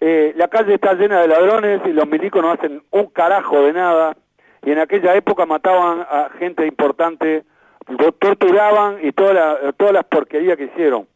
eh, 0.00 0.32
la 0.36 0.48
calle 0.48 0.74
está 0.74 0.94
llena 0.94 1.20
de 1.20 1.28
ladrones 1.28 1.80
y 1.84 1.92
los 1.92 2.08
milicos 2.08 2.42
no 2.42 2.50
hacen 2.50 2.82
un 2.90 3.06
carajo 3.06 3.62
de 3.62 3.72
nada. 3.72 4.16
Y 4.64 4.72
en 4.72 4.80
aquella 4.80 5.14
época 5.14 5.46
mataban 5.46 6.00
a 6.00 6.28
gente 6.38 6.66
importante, 6.66 7.44
torturaban 8.18 8.98
y 9.00 9.12
toda 9.12 9.32
la, 9.32 9.72
todas 9.72 9.92
las 9.92 10.04
porquerías 10.04 10.56
que 10.56 10.64
hicieron. 10.64 11.06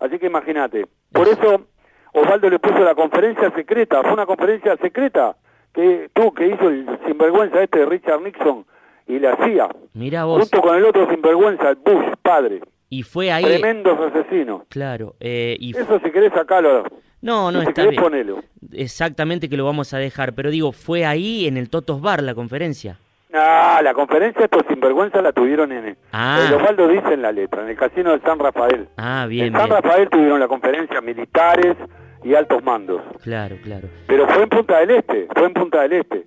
Así 0.00 0.18
que 0.18 0.26
imagínate. 0.26 0.86
Por 1.12 1.28
eso 1.28 1.66
Osvaldo 2.12 2.50
le 2.50 2.58
puso 2.58 2.80
la 2.80 2.96
conferencia 2.96 3.50
secreta, 3.52 4.02
fue 4.02 4.12
una 4.12 4.26
conferencia 4.26 4.76
secreta 4.76 5.36
que 5.72 6.10
tú 6.12 6.34
que 6.34 6.48
hizo 6.48 6.68
el 6.68 6.86
sinvergüenza 7.06 7.62
este 7.62 7.78
de 7.78 7.86
Richard 7.86 8.22
Nixon 8.22 8.66
y 9.06 9.18
le 9.18 9.28
hacía. 9.28 9.68
Mira 9.94 10.24
vos. 10.24 10.40
Junto 10.40 10.60
con 10.60 10.76
el 10.76 10.84
otro 10.84 11.08
sinvergüenza, 11.10 11.70
el 11.70 11.76
Bush, 11.76 12.14
padre. 12.22 12.60
Y 12.88 13.02
fue 13.02 13.32
ahí. 13.32 13.44
Tremendos 13.44 13.98
asesinos. 13.98 14.62
Claro. 14.68 15.14
Eh, 15.20 15.56
y 15.58 15.76
Eso 15.76 15.98
si 16.04 16.10
querés 16.10 16.32
sacarlo. 16.32 16.84
No, 17.20 17.50
no, 17.50 17.60
si 17.60 17.68
está 17.68 17.82
querés, 17.82 17.90
bien. 17.92 18.02
Ponelo. 18.02 18.42
Exactamente 18.72 19.48
que 19.48 19.56
lo 19.56 19.64
vamos 19.64 19.94
a 19.94 19.98
dejar, 19.98 20.34
pero 20.34 20.50
digo, 20.50 20.72
fue 20.72 21.06
ahí 21.06 21.46
en 21.46 21.56
el 21.56 21.70
Totos 21.70 22.00
Bar 22.00 22.22
la 22.22 22.34
conferencia. 22.34 22.98
Ah, 23.32 23.80
la 23.82 23.94
conferencia 23.94 24.44
estos 24.44 24.62
sinvergüenza 24.68 25.22
la 25.22 25.32
tuvieron 25.32 25.72
en 25.72 25.86
el, 25.86 25.96
ah. 26.12 26.44
el 26.46 26.54
Osvaldo 26.54 26.86
dice 26.86 27.14
en 27.14 27.22
la 27.22 27.32
letra, 27.32 27.62
en 27.62 27.70
el 27.70 27.76
casino 27.76 28.12
de 28.12 28.20
San 28.20 28.38
Rafael. 28.38 28.88
Ah, 28.98 29.24
bien. 29.26 29.46
En 29.46 29.52
San 29.54 29.70
bien. 29.70 29.82
Rafael 29.82 30.10
tuvieron 30.10 30.38
la 30.38 30.48
conferencia 30.48 31.00
militares 31.00 31.76
y 32.24 32.34
altos 32.34 32.62
mandos. 32.62 33.00
Claro, 33.22 33.56
claro. 33.62 33.88
Pero 34.06 34.28
fue 34.28 34.42
en 34.42 34.48
Punta 34.50 34.80
del 34.80 34.90
Este, 34.90 35.28
fue 35.34 35.46
en 35.46 35.54
Punta 35.54 35.80
del 35.80 35.92
Este. 35.94 36.26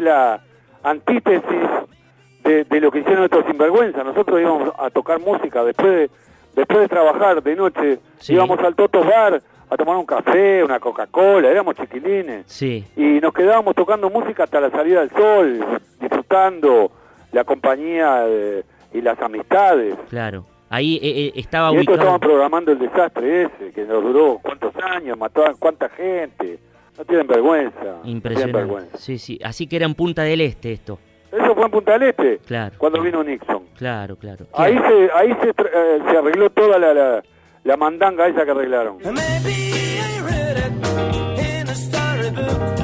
la 0.00 0.40
antítesis 0.82 1.42
de, 2.44 2.64
de 2.64 2.80
lo 2.80 2.90
que 2.90 3.00
hicieron 3.00 3.24
estos 3.24 3.44
sinvergüenzas. 3.46 4.04
Nosotros 4.04 4.40
íbamos 4.40 4.72
a 4.78 4.90
tocar 4.90 5.20
música 5.20 5.64
después 5.64 5.90
de, 5.92 6.10
después 6.54 6.80
de 6.80 6.88
trabajar 6.88 7.42
de 7.42 7.56
noche. 7.56 7.98
Sí. 8.18 8.34
Íbamos 8.34 8.58
al 8.60 8.74
Toto 8.74 9.02
Bar 9.02 9.40
a 9.70 9.76
tomar 9.76 9.96
un 9.96 10.06
café, 10.06 10.62
una 10.62 10.78
Coca-Cola, 10.78 11.48
éramos 11.48 11.74
chiquilines. 11.76 12.44
Sí. 12.46 12.84
Y 12.96 13.20
nos 13.20 13.32
quedábamos 13.32 13.74
tocando 13.74 14.10
música 14.10 14.44
hasta 14.44 14.60
la 14.60 14.70
salida 14.70 15.00
del 15.00 15.10
sol, 15.10 15.80
disfrutando 16.00 16.92
la 17.32 17.44
compañía 17.44 18.20
de- 18.26 18.64
y 18.92 19.00
las 19.00 19.18
amistades. 19.20 19.96
Claro. 20.08 20.44
Ahí 20.70 20.96
eh, 21.02 21.26
eh, 21.26 21.32
estaba 21.36 21.72
Y 21.72 21.78
esto 21.78 21.94
estaban 21.94 22.20
programando 22.20 22.72
el 22.72 22.78
desastre 22.78 23.44
ese, 23.44 23.72
que 23.72 23.84
nos 23.84 24.02
duró 24.02 24.38
cuántos 24.42 24.72
años, 24.76 25.16
mató 25.18 25.44
a 25.44 25.54
cuánta 25.54 25.88
gente. 25.88 26.58
No 26.96 27.04
tienen 27.04 27.26
vergüenza. 27.26 27.78
No 27.84 27.92
tienen 28.02 28.08
Impresionante. 28.16 28.58
vergüenza. 28.58 28.98
Sí, 28.98 29.18
sí. 29.18 29.38
Así 29.44 29.66
que 29.66 29.76
era 29.76 29.86
en 29.86 29.94
Punta 29.94 30.22
del 30.22 30.40
Este 30.40 30.72
esto. 30.72 30.98
Eso 31.32 31.54
fue 31.54 31.64
en 31.64 31.70
Punta 31.72 31.92
del 31.98 32.02
Este, 32.10 32.38
Claro. 32.46 32.76
cuando 32.78 33.02
vino 33.02 33.22
Nixon. 33.24 33.64
Claro, 33.76 34.16
claro. 34.16 34.46
Ahí 34.52 34.78
se, 34.78 35.10
ahí 35.14 35.28
se, 35.42 35.52
tra- 35.54 35.70
eh, 35.74 36.02
se 36.08 36.16
arregló 36.16 36.50
toda 36.50 36.78
la, 36.78 36.94
la, 36.94 37.22
la 37.64 37.76
mandanga 37.76 38.28
esa 38.28 38.44
que 38.44 38.50
arreglaron. 38.52 38.98
Maybe 38.98 39.50
I 39.50 40.20
read 40.22 40.56
it 40.58 40.72
in 41.38 41.68
a 41.68 42.83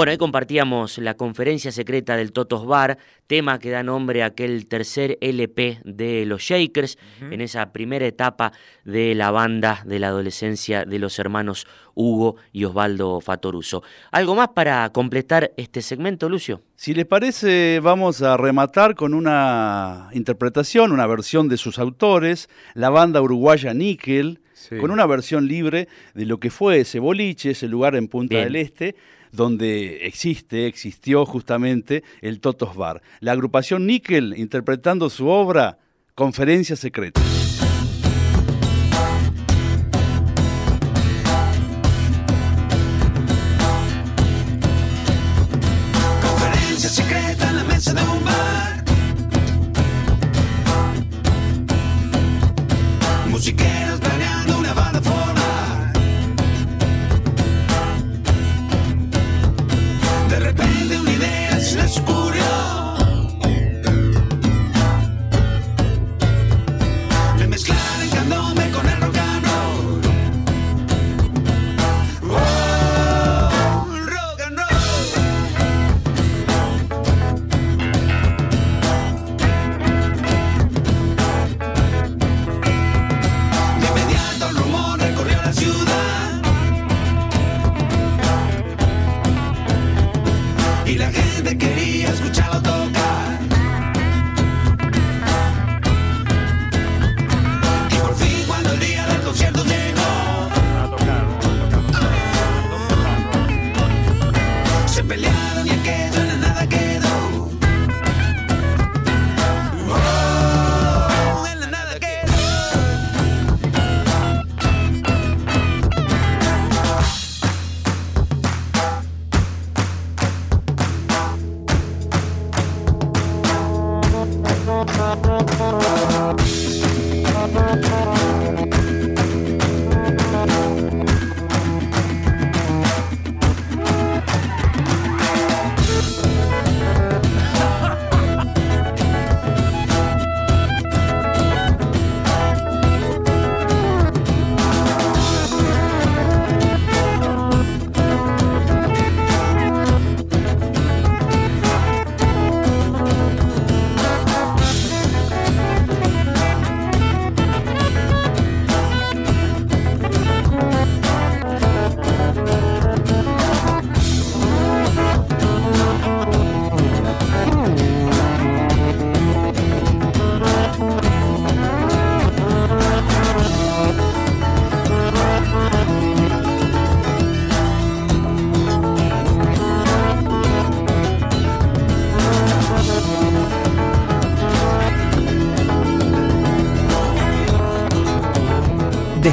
Bueno, 0.00 0.12
ahí 0.12 0.16
compartíamos 0.16 0.96
la 0.96 1.12
conferencia 1.12 1.70
secreta 1.72 2.16
del 2.16 2.32
Totos 2.32 2.64
Bar, 2.64 2.96
tema 3.26 3.58
que 3.58 3.68
da 3.68 3.82
nombre 3.82 4.22
a 4.22 4.28
aquel 4.28 4.66
tercer 4.66 5.18
LP 5.20 5.82
de 5.84 6.24
los 6.24 6.40
Shakers, 6.40 6.96
en 7.20 7.42
esa 7.42 7.70
primera 7.70 8.06
etapa 8.06 8.50
de 8.86 9.14
la 9.14 9.30
banda 9.30 9.82
de 9.84 9.98
la 9.98 10.06
adolescencia 10.06 10.86
de 10.86 10.98
los 10.98 11.18
hermanos 11.18 11.66
Hugo 11.94 12.36
y 12.50 12.64
Osvaldo 12.64 13.20
Fatoruso. 13.20 13.82
¿Algo 14.10 14.34
más 14.34 14.48
para 14.54 14.88
completar 14.88 15.52
este 15.58 15.82
segmento, 15.82 16.30
Lucio? 16.30 16.62
Si 16.76 16.94
les 16.94 17.04
parece, 17.04 17.78
vamos 17.80 18.22
a 18.22 18.38
rematar 18.38 18.94
con 18.94 19.12
una 19.12 20.08
interpretación, 20.14 20.92
una 20.92 21.06
versión 21.06 21.46
de 21.50 21.58
sus 21.58 21.78
autores, 21.78 22.48
la 22.72 22.88
banda 22.88 23.20
uruguaya 23.20 23.74
Nickel, 23.74 24.40
Sí. 24.54 24.76
con 24.76 24.90
una 24.90 25.06
versión 25.06 25.46
libre 25.48 25.88
de 26.12 26.26
lo 26.26 26.38
que 26.38 26.50
fue 26.50 26.80
ese 26.80 26.98
boliche, 27.00 27.52
ese 27.52 27.66
lugar 27.66 27.96
en 27.96 28.08
Punta 28.08 28.36
Bien. 28.36 28.44
del 28.52 28.56
Este, 28.56 28.94
donde 29.32 30.06
existe, 30.06 30.66
existió 30.66 31.26
justamente 31.26 32.02
el 32.20 32.40
Totos 32.40 32.76
Bar. 32.76 33.02
La 33.20 33.32
agrupación 33.32 33.86
Nickel 33.86 34.34
interpretando 34.36 35.10
su 35.10 35.28
obra 35.28 35.78
Conferencia 36.14 36.76
Secreta. 36.76 37.20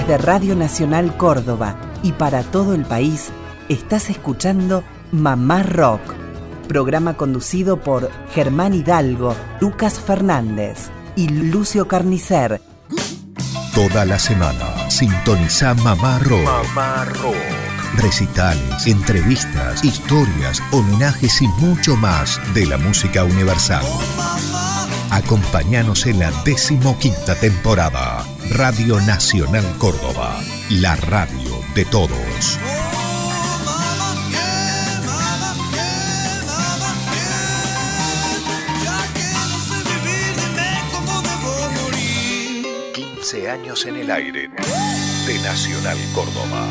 Desde 0.07 0.23
Radio 0.23 0.55
Nacional 0.55 1.17
Córdoba 1.17 1.75
y 2.01 2.13
para 2.13 2.41
todo 2.41 2.73
el 2.73 2.85
país, 2.85 3.29
estás 3.67 4.09
escuchando 4.09 4.85
Mamá 5.11 5.63
Rock, 5.63 5.99
Programa 6.69 7.15
conducido 7.15 7.81
por 7.81 8.09
Germán 8.33 8.73
Hidalgo, 8.73 9.35
Lucas 9.59 9.99
Fernández 9.99 10.91
y 11.17 11.27
Lucio 11.27 11.89
Carnicer. 11.89 12.61
Toda 13.75 14.05
la 14.05 14.17
semana 14.17 14.89
sintoniza 14.89 15.73
Mamá 15.73 16.19
Rock. 16.19 16.45
Mamá 16.45 17.03
Rock. 17.03 17.35
Recitales, 17.97 18.87
entrevistas, 18.87 19.83
historias, 19.83 20.63
homenajes 20.71 21.41
y 21.41 21.49
mucho 21.59 21.97
más 21.97 22.39
de 22.53 22.65
la 22.65 22.77
música 22.77 23.25
universal. 23.25 23.83
Acompáñanos 25.11 26.05
en 26.05 26.19
la 26.19 26.31
decimoquinta 26.45 27.35
temporada. 27.35 28.16
Radio 28.51 28.99
Nacional 29.01 29.65
Córdoba, 29.77 30.41
la 30.69 30.95
radio 30.95 31.61
de 31.75 31.85
todos. 31.85 32.57
años 43.49 43.85
en 43.85 43.95
el 43.95 44.11
aire 44.11 44.49
de 44.49 45.39
Nacional 45.43 45.97
Córdoba. 46.13 46.67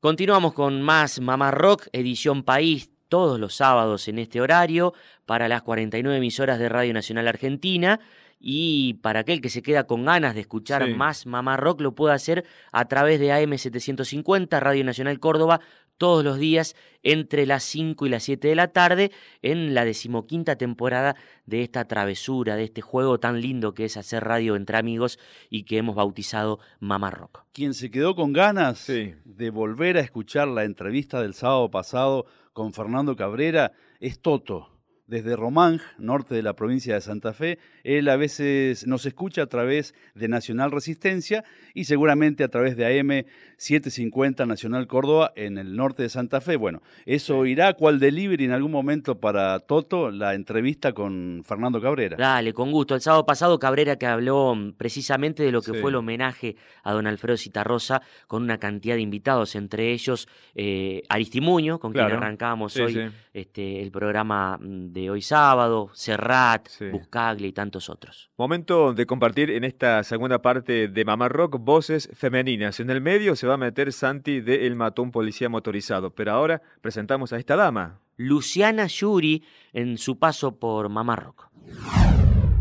Continuamos 0.00 0.52
con 0.52 0.82
más 0.82 1.20
Mamá 1.20 1.50
Rock, 1.50 1.88
edición 1.92 2.42
País, 2.42 2.90
todos 3.08 3.38
los 3.38 3.54
sábados 3.54 4.08
en 4.08 4.18
este 4.18 4.40
horario, 4.40 4.94
para 5.26 5.48
las 5.48 5.62
49 5.62 6.16
emisoras 6.16 6.58
de 6.58 6.68
Radio 6.68 6.92
Nacional 6.94 7.28
Argentina. 7.28 8.00
Y 8.44 8.94
para 9.02 9.20
aquel 9.20 9.40
que 9.40 9.50
se 9.50 9.62
queda 9.62 9.84
con 9.84 10.04
ganas 10.04 10.34
de 10.34 10.40
escuchar 10.40 10.84
Sí. 10.84 10.94
más 10.94 11.26
Mamá 11.26 11.56
Rock, 11.56 11.80
lo 11.80 11.94
puede 11.94 12.14
hacer 12.14 12.44
a 12.72 12.86
través 12.86 13.20
de 13.20 13.30
AM750, 13.30 14.58
Radio 14.60 14.82
Nacional 14.84 15.20
Córdoba, 15.20 15.60
todos 15.96 16.24
los 16.24 16.38
días 16.38 16.74
entre 17.04 17.46
las 17.46 17.62
5 17.62 18.06
y 18.06 18.08
las 18.08 18.24
7 18.24 18.48
de 18.48 18.56
la 18.56 18.68
tarde, 18.68 19.12
en 19.42 19.74
la 19.74 19.84
decimoquinta 19.84 20.56
temporada 20.56 21.14
de 21.46 21.62
esta 21.62 21.84
travesura, 21.86 22.56
de 22.56 22.64
este 22.64 22.80
juego 22.80 23.20
tan 23.20 23.40
lindo 23.40 23.74
que 23.74 23.84
es 23.84 23.96
hacer 23.96 24.24
radio 24.24 24.56
entre 24.56 24.76
amigos 24.76 25.20
y 25.48 25.62
que 25.62 25.78
hemos 25.78 25.94
bautizado 25.94 26.58
Mamá 26.80 27.12
Rock. 27.12 27.44
Quien 27.52 27.74
se 27.74 27.92
quedó 27.92 28.16
con 28.16 28.32
ganas 28.32 28.84
de 28.88 29.50
volver 29.50 29.96
a 29.96 30.00
escuchar 30.00 30.48
la 30.48 30.64
entrevista 30.64 31.22
del 31.22 31.34
sábado 31.34 31.70
pasado 31.70 32.26
con 32.52 32.72
Fernando 32.72 33.14
Cabrera 33.14 33.70
es 34.00 34.20
Toto. 34.20 34.71
Desde 35.06 35.36
Román, 35.36 35.80
norte 35.98 36.34
de 36.34 36.42
la 36.42 36.54
provincia 36.54 36.94
de 36.94 37.00
Santa 37.00 37.32
Fe, 37.32 37.58
él 37.84 38.08
a 38.08 38.16
veces 38.16 38.86
nos 38.86 39.06
escucha 39.06 39.42
a 39.42 39.46
través 39.46 39.94
de 40.14 40.28
Nacional 40.28 40.70
Resistencia 40.70 41.44
y 41.74 41.84
seguramente 41.84 42.44
a 42.44 42.48
través 42.48 42.76
de 42.76 43.00
AM 43.00 43.24
750 43.56 44.44
Nacional 44.46 44.86
Córdoba 44.86 45.32
en 45.36 45.56
el 45.58 45.76
norte 45.76 46.02
de 46.02 46.08
Santa 46.08 46.40
Fe. 46.40 46.56
Bueno, 46.56 46.82
eso 47.06 47.46
irá 47.46 47.72
cual 47.74 47.98
delivery 48.00 48.44
en 48.44 48.50
algún 48.52 48.72
momento 48.72 49.18
para 49.20 49.58
Toto, 49.60 50.10
la 50.10 50.34
entrevista 50.34 50.92
con 50.92 51.42
Fernando 51.44 51.80
Cabrera. 51.80 52.16
Dale, 52.16 52.52
con 52.52 52.70
gusto. 52.70 52.94
El 52.94 53.00
sábado 53.00 53.24
pasado 53.24 53.58
Cabrera 53.58 53.96
que 53.96 54.06
habló 54.06 54.54
mm, 54.54 54.72
precisamente 54.72 55.42
de 55.42 55.52
lo 55.52 55.60
que 55.62 55.72
Sí. 55.72 55.78
fue 55.80 55.90
el 55.90 55.96
homenaje 55.96 56.56
a 56.82 56.92
don 56.92 57.06
Alfredo 57.06 57.36
Citarrosa 57.36 58.02
con 58.26 58.42
una 58.42 58.58
cantidad 58.58 58.96
de 58.96 59.00
invitados, 59.00 59.54
entre 59.54 59.92
ellos 59.92 60.28
eh, 60.54 61.02
Aristimuño, 61.08 61.78
con 61.78 61.92
Claro. 61.92 62.08
quien 62.10 62.18
arrancábamos 62.22 62.72
Sí, 62.74 62.82
hoy 62.82 62.92
sí. 62.94 63.00
Este, 63.32 63.80
el 63.80 63.90
programa 63.90 64.58
mm, 64.60 64.92
de 64.92 65.08
hoy 65.10 65.22
sábado, 65.22 65.90
Serrat, 65.94 66.68
Buscaglia 66.90 67.48
y 67.48 67.52
tantos 67.52 67.71
otros. 67.88 68.30
Momento 68.36 68.94
de 68.94 69.06
compartir 69.06 69.50
en 69.50 69.64
esta 69.64 70.02
segunda 70.04 70.42
parte 70.42 70.88
de 70.88 71.04
Mamá 71.04 71.28
Rock 71.28 71.56
voces 71.58 72.08
femeninas. 72.14 72.80
En 72.80 72.90
el 72.90 73.00
medio 73.00 73.36
se 73.36 73.46
va 73.46 73.54
a 73.54 73.58
meter 73.58 73.92
Santi 73.92 74.40
de 74.40 74.66
El 74.66 74.76
Matón 74.76 75.10
Policía 75.10 75.48
Motorizado, 75.48 76.10
pero 76.10 76.32
ahora 76.32 76.62
presentamos 76.80 77.32
a 77.32 77.38
esta 77.38 77.56
dama. 77.56 78.00
Luciana 78.16 78.86
Yuri 78.86 79.42
en 79.72 79.98
su 79.98 80.18
paso 80.18 80.56
por 80.56 80.88
Mamá 80.88 81.16
Rock. 81.16 81.48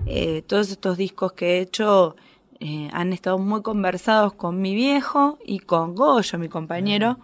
Eh, 0.06 0.44
todos 0.48 0.72
estos 0.72 0.98
discos 0.98 1.34
que 1.34 1.58
he 1.58 1.62
hecho 1.62 2.16
eh, 2.60 2.90
han 2.94 3.14
estado 3.14 3.38
muy 3.38 3.62
conversados 3.62 4.34
con 4.34 4.62
mi 4.62 4.76
viejo 4.76 5.40
y 5.46 5.60
con 5.60 5.96
Goyo, 5.96 6.38
mi 6.38 6.50
compañero, 6.50 7.20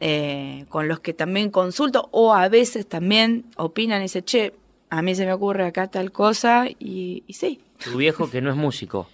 eh, 0.00 0.66
con 0.68 0.88
los 0.88 1.00
que 1.00 1.14
también 1.14 1.50
consulto 1.50 2.08
o 2.10 2.34
a 2.34 2.48
veces 2.48 2.88
también 2.88 3.46
opinan 3.56 4.00
y 4.00 4.04
dicen, 4.04 4.24
che, 4.24 4.54
a 4.96 5.00
mí 5.02 5.14
se 5.14 5.24
me 5.24 5.32
ocurre 5.32 5.64
acá 5.64 5.86
tal 5.88 6.12
cosa 6.12 6.66
y, 6.78 7.24
y 7.26 7.32
sí. 7.32 7.60
Tu 7.82 7.96
viejo 7.96 8.28
que 8.30 8.40
no 8.42 8.50
es 8.50 8.56
músico, 8.56 9.08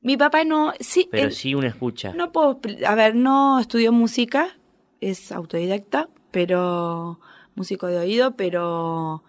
Mi 0.00 0.16
papá 0.16 0.44
no, 0.44 0.72
sí, 0.80 1.08
pero 1.10 1.28
él- 1.28 1.32
sí 1.32 1.54
una 1.54 1.68
escucha. 1.68 2.12
no 2.12 2.32
puedo, 2.32 2.58
a 2.86 2.94
ver, 2.94 3.14
no 3.14 3.58
estudió 3.60 3.92
música, 3.92 4.48
es 5.00 5.30
autodidacta, 5.32 6.08
pero 6.32 7.20
músico 7.54 7.86
de 7.86 7.98
oído, 7.98 8.36
pero 8.36 9.22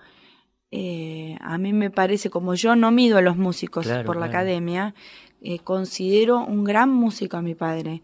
eh, 0.71 1.37
a 1.41 1.57
mí 1.57 1.73
me 1.73 1.89
parece, 1.91 2.29
como 2.29 2.53
yo 2.55 2.75
no 2.75 2.91
mido 2.91 3.17
a 3.17 3.21
los 3.21 3.37
músicos 3.37 3.85
Claro, 3.85 4.05
por 4.05 4.17
la 4.17 4.27
claro. 4.27 4.39
academia, 4.39 4.95
eh, 5.41 5.59
considero 5.59 6.39
un 6.39 6.63
gran 6.63 6.89
músico 6.89 7.37
a 7.37 7.41
mi 7.41 7.55
padre, 7.55 8.01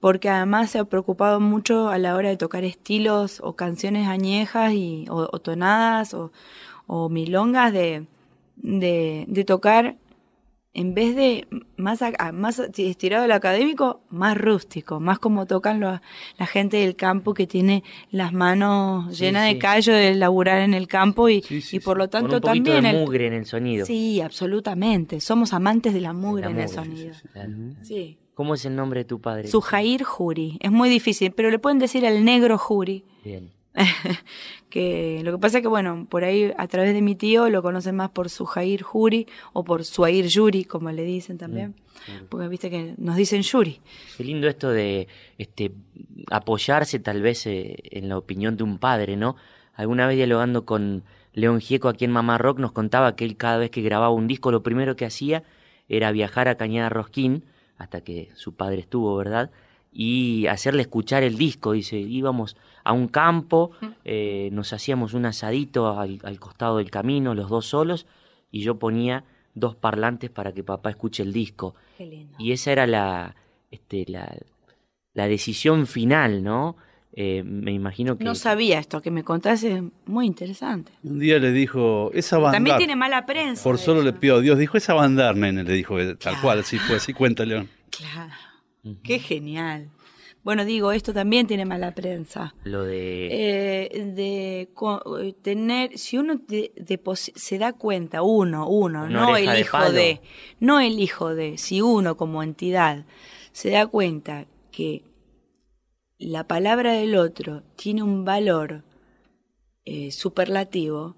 porque 0.00 0.28
además 0.28 0.70
se 0.70 0.78
ha 0.78 0.84
preocupado 0.84 1.40
mucho 1.40 1.88
a 1.88 1.98
la 1.98 2.14
hora 2.14 2.28
de 2.28 2.36
tocar 2.36 2.64
estilos 2.64 3.40
o 3.42 3.54
canciones 3.56 4.06
añejas 4.06 4.72
y, 4.74 5.06
o, 5.10 5.28
o 5.32 5.38
tonadas 5.40 6.12
o, 6.14 6.30
o 6.86 7.08
milongas 7.08 7.72
de, 7.72 8.06
de, 8.56 9.24
de 9.28 9.44
tocar 9.44 9.96
en 10.76 10.92
vez 10.92 11.14
de 11.14 11.46
más, 11.76 12.00
más 12.32 12.58
estirado 12.58 13.22
del 13.22 13.30
académico, 13.30 14.00
más 14.10 14.36
rústico, 14.36 14.98
más 14.98 15.20
como 15.20 15.46
tocan 15.46 15.78
los- 15.78 16.00
la 16.36 16.46
gente 16.46 16.78
del 16.78 16.96
campo 16.96 17.32
que 17.32 17.46
tiene 17.46 17.84
las 18.10 18.32
manos 18.32 19.16
Sí, 19.16 19.24
llenas 19.26 19.46
sí. 19.48 19.54
de 19.54 19.58
callo 19.60 19.94
de 19.94 20.14
laburar 20.16 20.62
en 20.62 20.74
el 20.74 20.88
campo 20.88 21.28
y, 21.28 21.44
y 21.70 21.78
por 21.78 21.96
lo 21.96 22.04
Con 22.04 22.10
tanto 22.10 22.34
un 22.36 22.40
poquito 22.40 22.72
también... 22.72 22.82
de 22.82 22.90
el- 22.90 22.96
mugre 23.06 23.26
en 23.28 23.34
el 23.34 23.46
sonido. 23.46 23.86
Sí, 23.86 24.20
absolutamente. 24.20 25.20
Somos 25.20 25.52
amantes 25.52 25.94
de 25.94 26.00
la 26.00 26.12
mugre 26.12 26.46
La 26.46 26.50
en 26.50 26.58
el 26.58 26.66
mugre, 26.66 26.74
sonido. 26.84 27.14
Sí. 27.82 28.18
¿Cómo 28.34 28.54
es 28.54 28.64
el 28.64 28.74
nombre 28.74 28.98
de 29.00 29.04
tu 29.04 29.20
padre? 29.20 29.46
Sujair 29.46 30.02
Juri. 30.02 30.58
Es 30.60 30.72
muy 30.72 30.88
difícil, 30.88 31.30
pero 31.30 31.52
le 31.52 31.60
pueden 31.60 31.78
decir 31.78 32.04
el 32.04 32.24
negro 32.24 32.58
Juri. 32.58 33.04
Bien. 33.24 33.52
que 34.70 35.20
lo 35.24 35.32
que 35.32 35.38
pasa 35.38 35.58
es 35.58 35.62
que, 35.62 35.68
bueno, 35.68 36.06
por 36.08 36.24
ahí 36.24 36.52
a 36.56 36.66
través 36.68 36.94
de 36.94 37.02
mi 37.02 37.14
tío 37.14 37.48
lo 37.48 37.62
conocen 37.62 37.96
más 37.96 38.10
por 38.10 38.30
Sujair 38.30 38.82
Juri 38.82 39.26
o 39.52 39.64
por 39.64 39.84
Suair 39.84 40.26
Yuri, 40.26 40.64
como 40.64 40.90
le 40.90 41.04
dicen 41.04 41.38
también. 41.38 41.74
Porque 42.28 42.48
viste 42.48 42.70
que 42.70 42.94
nos 42.98 43.16
dicen 43.16 43.42
Yuri. 43.42 43.80
Qué 44.16 44.24
lindo 44.24 44.46
esto 44.46 44.70
de 44.70 45.08
este 45.38 45.72
apoyarse 46.30 46.98
tal 46.98 47.22
vez 47.22 47.46
eh, 47.46 47.76
en 47.90 48.08
la 48.08 48.18
opinión 48.18 48.56
de 48.56 48.64
un 48.64 48.78
padre, 48.78 49.16
¿no? 49.16 49.36
Alguna 49.74 50.06
vez 50.06 50.16
dialogando 50.16 50.64
con 50.64 51.04
León 51.32 51.60
Gieco 51.60 51.88
aquí 51.88 52.04
en 52.04 52.12
Mamá 52.12 52.38
Rock 52.38 52.58
nos 52.58 52.72
contaba 52.72 53.16
que 53.16 53.24
él 53.24 53.36
cada 53.36 53.58
vez 53.58 53.70
que 53.70 53.82
grababa 53.82 54.10
un 54.10 54.28
disco 54.28 54.52
lo 54.52 54.62
primero 54.62 54.96
que 54.96 55.06
hacía 55.06 55.42
era 55.88 56.12
viajar 56.12 56.48
a 56.48 56.56
Cañada 56.56 56.88
Rosquín, 56.88 57.44
hasta 57.76 58.02
que 58.02 58.30
su 58.34 58.54
padre 58.54 58.80
estuvo, 58.80 59.16
¿verdad? 59.16 59.50
Y 59.96 60.48
hacerle 60.48 60.82
escuchar 60.82 61.22
el 61.22 61.38
disco, 61.38 61.70
dice, 61.70 61.96
íbamos 61.96 62.56
a 62.82 62.92
un 62.92 63.06
campo, 63.06 63.70
eh, 64.04 64.48
nos 64.50 64.72
hacíamos 64.72 65.14
un 65.14 65.24
asadito 65.24 66.00
al, 66.00 66.18
al 66.24 66.40
costado 66.40 66.78
del 66.78 66.90
camino, 66.90 67.32
los 67.32 67.48
dos 67.48 67.66
solos, 67.66 68.06
y 68.50 68.62
yo 68.62 68.76
ponía 68.76 69.22
dos 69.54 69.76
parlantes 69.76 70.30
para 70.30 70.52
que 70.52 70.64
papá 70.64 70.90
escuche 70.90 71.22
el 71.22 71.32
disco. 71.32 71.76
Qué 71.96 72.06
lindo. 72.06 72.34
Y 72.40 72.50
esa 72.50 72.72
era 72.72 72.88
la, 72.88 73.36
este, 73.70 74.04
la, 74.08 74.36
la 75.12 75.28
decisión 75.28 75.86
final, 75.86 76.42
¿no? 76.42 76.76
Eh, 77.12 77.44
me 77.44 77.70
imagino 77.70 78.18
que... 78.18 78.24
No 78.24 78.34
sabía 78.34 78.80
esto 78.80 79.00
que 79.00 79.12
me 79.12 79.22
contaste, 79.22 79.84
muy 80.06 80.26
interesante. 80.26 80.90
Un 81.04 81.20
día 81.20 81.38
le 81.38 81.52
dijo, 81.52 82.10
esa 82.12 82.38
bandar. 82.38 82.56
También 82.56 82.78
tiene 82.78 82.96
mala 82.96 83.24
prensa. 83.24 83.62
Por 83.62 83.78
solo 83.78 84.02
le 84.02 84.12
pido 84.12 84.38
a 84.38 84.40
Dios, 84.40 84.58
dijo, 84.58 84.76
esa 84.76 84.94
bandar, 84.94 85.36
nene, 85.36 85.62
le 85.62 85.72
dijo, 85.72 86.00
eh, 86.00 86.16
tal 86.16 86.40
cual, 86.40 86.58
así 86.58 86.78
fue, 86.78 86.96
así 86.96 87.12
cuenta 87.12 87.44
León. 87.44 87.68
Claro. 87.90 88.32
Qué 89.02 89.18
genial. 89.18 89.90
Bueno, 90.44 90.66
digo, 90.66 90.92
esto 90.92 91.14
también 91.14 91.46
tiene 91.46 91.64
mala 91.64 91.94
prensa. 91.94 92.54
Lo 92.64 92.84
de... 92.84 93.28
Eh, 93.30 94.04
de 94.14 94.60
eh, 94.62 95.32
tener, 95.40 95.96
si 95.96 96.18
uno 96.18 96.36
de- 96.46 96.72
se 97.34 97.58
da 97.58 97.72
cuenta, 97.72 98.22
uno, 98.22 98.68
uno, 98.68 99.04
Una 99.04 99.08
no 99.08 99.36
el 99.36 99.58
hijo 99.58 99.90
de, 99.90 100.20
no 100.60 100.80
el 100.80 101.00
hijo 101.00 101.34
de, 101.34 101.56
si 101.56 101.80
uno 101.80 102.18
como 102.18 102.42
entidad 102.42 103.06
se 103.52 103.70
da 103.70 103.86
cuenta 103.86 104.46
que 104.70 105.02
la 106.18 106.46
palabra 106.46 106.92
del 106.92 107.16
otro 107.16 107.62
tiene 107.76 108.02
un 108.02 108.26
valor 108.26 108.84
eh, 109.86 110.10
superlativo, 110.12 111.16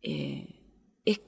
eh, 0.00 0.48
es 1.04 1.20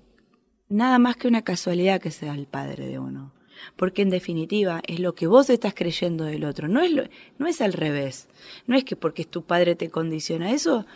nada 0.68 0.98
más 0.98 1.16
que 1.16 1.28
una 1.28 1.42
casualidad 1.42 2.00
que 2.00 2.10
sea 2.10 2.34
el 2.34 2.46
padre 2.46 2.86
de 2.86 2.98
uno. 2.98 3.35
Porque 3.76 4.02
en 4.02 4.10
definitiva 4.10 4.80
es 4.86 5.00
lo 5.00 5.14
que 5.14 5.26
vos 5.26 5.50
estás 5.50 5.74
creyendo 5.74 6.24
del 6.24 6.44
otro, 6.44 6.68
no 6.68 6.80
es, 6.80 6.92
lo- 6.92 7.04
no 7.38 7.46
es 7.46 7.60
al 7.60 7.72
revés. 7.72 8.28
No 8.66 8.76
es 8.76 8.84
que 8.84 8.96
porque 8.96 9.22
es 9.22 9.28
tu 9.28 9.42
padre 9.42 9.74
te 9.76 9.90
condiciona. 9.90 10.50
Eso 10.52 10.86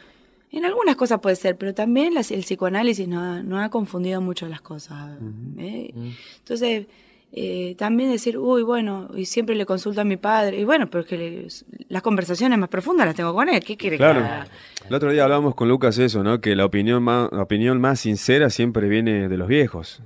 en 0.52 0.64
algunas 0.64 0.96
cosas 0.96 1.20
puede 1.20 1.36
ser, 1.36 1.56
pero 1.56 1.74
también 1.74 2.14
las- 2.14 2.30
el 2.30 2.40
psicoanálisis 2.40 3.06
no 3.06 3.20
ha, 3.20 3.42
no 3.42 3.60
ha 3.60 3.68
confundido 3.70 4.20
mucho 4.20 4.48
las 4.48 4.60
cosas. 4.60 5.10
¿eh? 5.58 5.92
Entonces, 6.38 6.86
eh, 7.32 7.76
también 7.78 8.10
decir, 8.10 8.36
uy, 8.36 8.62
bueno, 8.64 9.08
y 9.14 9.24
siempre 9.26 9.54
le 9.54 9.64
consulto 9.64 10.00
a 10.00 10.04
mi 10.04 10.16
padre, 10.16 10.58
y 10.58 10.64
bueno, 10.64 10.90
pero 10.90 11.02
es 11.02 11.06
que 11.06 11.16
le- 11.16 11.46
las 11.88 12.02
conversaciones 12.02 12.58
más 12.58 12.68
profundas 12.68 13.06
las 13.06 13.14
tengo 13.14 13.32
con 13.32 13.48
él, 13.48 13.62
¿qué 13.62 13.76
quiere 13.76 13.94
que 13.96 14.02
Claro. 14.02 14.18
haga? 14.18 14.48
El 14.88 14.92
otro 14.94 15.12
día 15.12 15.22
hablábamos 15.22 15.54
con 15.54 15.68
Lucas 15.68 15.96
eso, 15.98 16.24
¿no? 16.24 16.40
Que 16.40 16.56
la 16.56 16.64
opinión 16.64 17.04
más, 17.04 17.28
la 17.30 17.42
opinión 17.42 17.80
más 17.80 18.00
sincera 18.00 18.50
siempre 18.50 18.88
viene 18.88 19.28
de 19.28 19.36
los 19.36 19.46
viejos. 19.46 20.02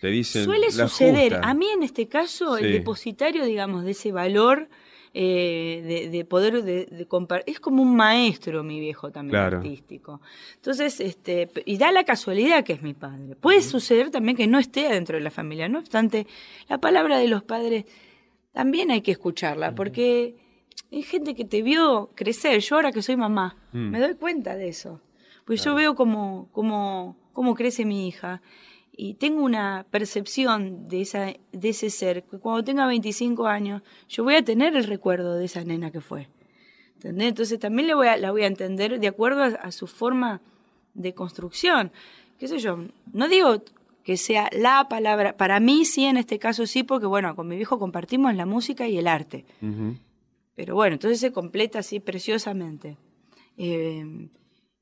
Te 0.00 0.08
dicen 0.08 0.44
Suele 0.44 0.70
suceder. 0.70 1.32
justa. 1.34 1.48
A 1.48 1.54
mí 1.54 1.66
en 1.74 1.82
este 1.82 2.08
caso, 2.08 2.56
Sí. 2.56 2.64
el 2.64 2.72
depositario, 2.72 3.44
digamos, 3.44 3.84
de 3.84 3.90
ese 3.92 4.12
valor 4.12 4.68
eh, 5.12 5.82
de, 5.84 6.08
de 6.16 6.24
poder 6.24 6.62
de, 6.62 6.86
de 6.86 7.08
compar- 7.08 7.42
es 7.46 7.58
como 7.58 7.82
un 7.82 7.96
maestro 7.96 8.62
mi 8.62 8.78
viejo 8.78 9.10
también 9.10 9.32
Claro. 9.32 9.56
artístico. 9.56 10.20
Entonces, 10.54 11.00
este, 11.00 11.48
y 11.64 11.78
da 11.78 11.90
la 11.90 12.04
casualidad 12.04 12.62
que 12.62 12.74
es 12.74 12.82
mi 12.82 12.94
padre. 12.94 13.34
Puede 13.34 13.60
suceder 13.60 14.10
también 14.12 14.36
que 14.36 14.46
no 14.46 14.60
esté 14.60 14.88
dentro 14.88 15.16
de 15.18 15.24
la 15.24 15.32
familia. 15.32 15.68
No 15.68 15.80
obstante, 15.80 16.28
la 16.68 16.78
palabra 16.78 17.18
de 17.18 17.26
los 17.26 17.42
padres 17.42 17.86
también 18.52 18.92
hay 18.92 19.00
que 19.00 19.10
escucharla, 19.10 19.74
porque 19.74 20.36
hay 20.92 21.02
gente 21.02 21.34
que 21.34 21.44
te 21.44 21.62
vio 21.62 22.10
crecer. 22.14 22.60
Yo 22.60 22.76
ahora 22.76 22.92
que 22.92 23.02
soy 23.02 23.16
mamá, 23.16 23.56
Mm. 23.72 23.90
me 23.90 23.98
doy 23.98 24.14
cuenta 24.14 24.54
de 24.54 24.68
eso. 24.68 25.00
Pues 25.44 25.64
yo 25.64 25.74
veo 25.74 25.96
cómo, 25.96 26.48
cómo, 26.52 27.16
cómo 27.32 27.56
crece 27.56 27.84
mi 27.84 28.06
hija 28.06 28.42
y 29.02 29.14
tengo 29.14 29.42
una 29.42 29.86
percepción 29.90 30.86
de, 30.86 31.00
esa, 31.00 31.32
de 31.52 31.68
ese 31.70 31.88
ser, 31.88 32.22
que 32.24 32.38
cuando 32.38 32.62
tenga 32.62 32.86
25 32.86 33.46
años, 33.46 33.80
yo 34.10 34.24
voy 34.24 34.34
a 34.34 34.44
tener 34.44 34.76
el 34.76 34.84
recuerdo 34.84 35.36
de 35.36 35.46
esa 35.46 35.64
nena 35.64 35.90
que 35.90 36.02
fue. 36.02 36.28
¿Entendés? 36.96 37.28
Entonces 37.28 37.58
también 37.58 37.88
le 37.88 37.94
voy 37.94 38.08
a, 38.08 38.18
la 38.18 38.30
voy 38.30 38.42
a 38.42 38.46
entender 38.46 39.00
de 39.00 39.08
acuerdo 39.08 39.42
a, 39.42 39.46
a 39.46 39.72
su 39.72 39.86
forma 39.86 40.42
de 40.92 41.14
construcción. 41.14 41.92
¿Qué 42.38 42.46
sé 42.46 42.58
yo? 42.58 42.76
No 43.10 43.26
digo 43.28 43.62
que 44.04 44.18
sea 44.18 44.50
la 44.52 44.86
palabra, 44.90 45.34
para 45.34 45.60
mí 45.60 45.86
sí, 45.86 46.04
en 46.04 46.18
este 46.18 46.38
caso 46.38 46.66
sí, 46.66 46.82
porque 46.82 47.06
bueno, 47.06 47.34
con 47.34 47.48
mi 47.48 47.56
viejo 47.56 47.78
compartimos 47.78 48.34
la 48.34 48.44
música 48.44 48.86
y 48.86 48.98
el 48.98 49.06
arte. 49.06 49.46
Pero 50.54 50.74
bueno, 50.74 50.92
entonces 50.92 51.20
se 51.20 51.32
completa 51.32 51.78
así 51.78 52.00
preciosamente. 52.00 52.98
Eh, 53.56 54.28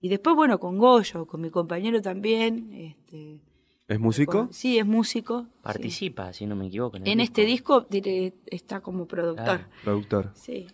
y 0.01 0.09
después, 0.09 0.35
bueno, 0.35 0.59
con 0.59 0.77
Goyo, 0.77 1.25
con 1.25 1.41
mi 1.41 1.51
compañero 1.51 2.03
también. 2.03 2.73
Este, 2.75 3.43
¿Es 3.89 3.99
músico? 3.99 4.49
sí, 4.53 4.79
es 4.79 4.87
músico. 4.87 5.47
Participa, 5.63 6.33
si 6.35 6.45
no 6.47 6.55
me 6.55 6.67
equivoco. 6.67 6.99
En, 7.03 7.21
este 7.21 7.45
disco 7.47 7.87
diré, 7.89 8.35
está 8.47 8.81
como 8.81 9.07
productor. 9.07 9.45
Claro. 9.45 9.65
Productor. 9.83 10.31
Sí. 10.35 10.67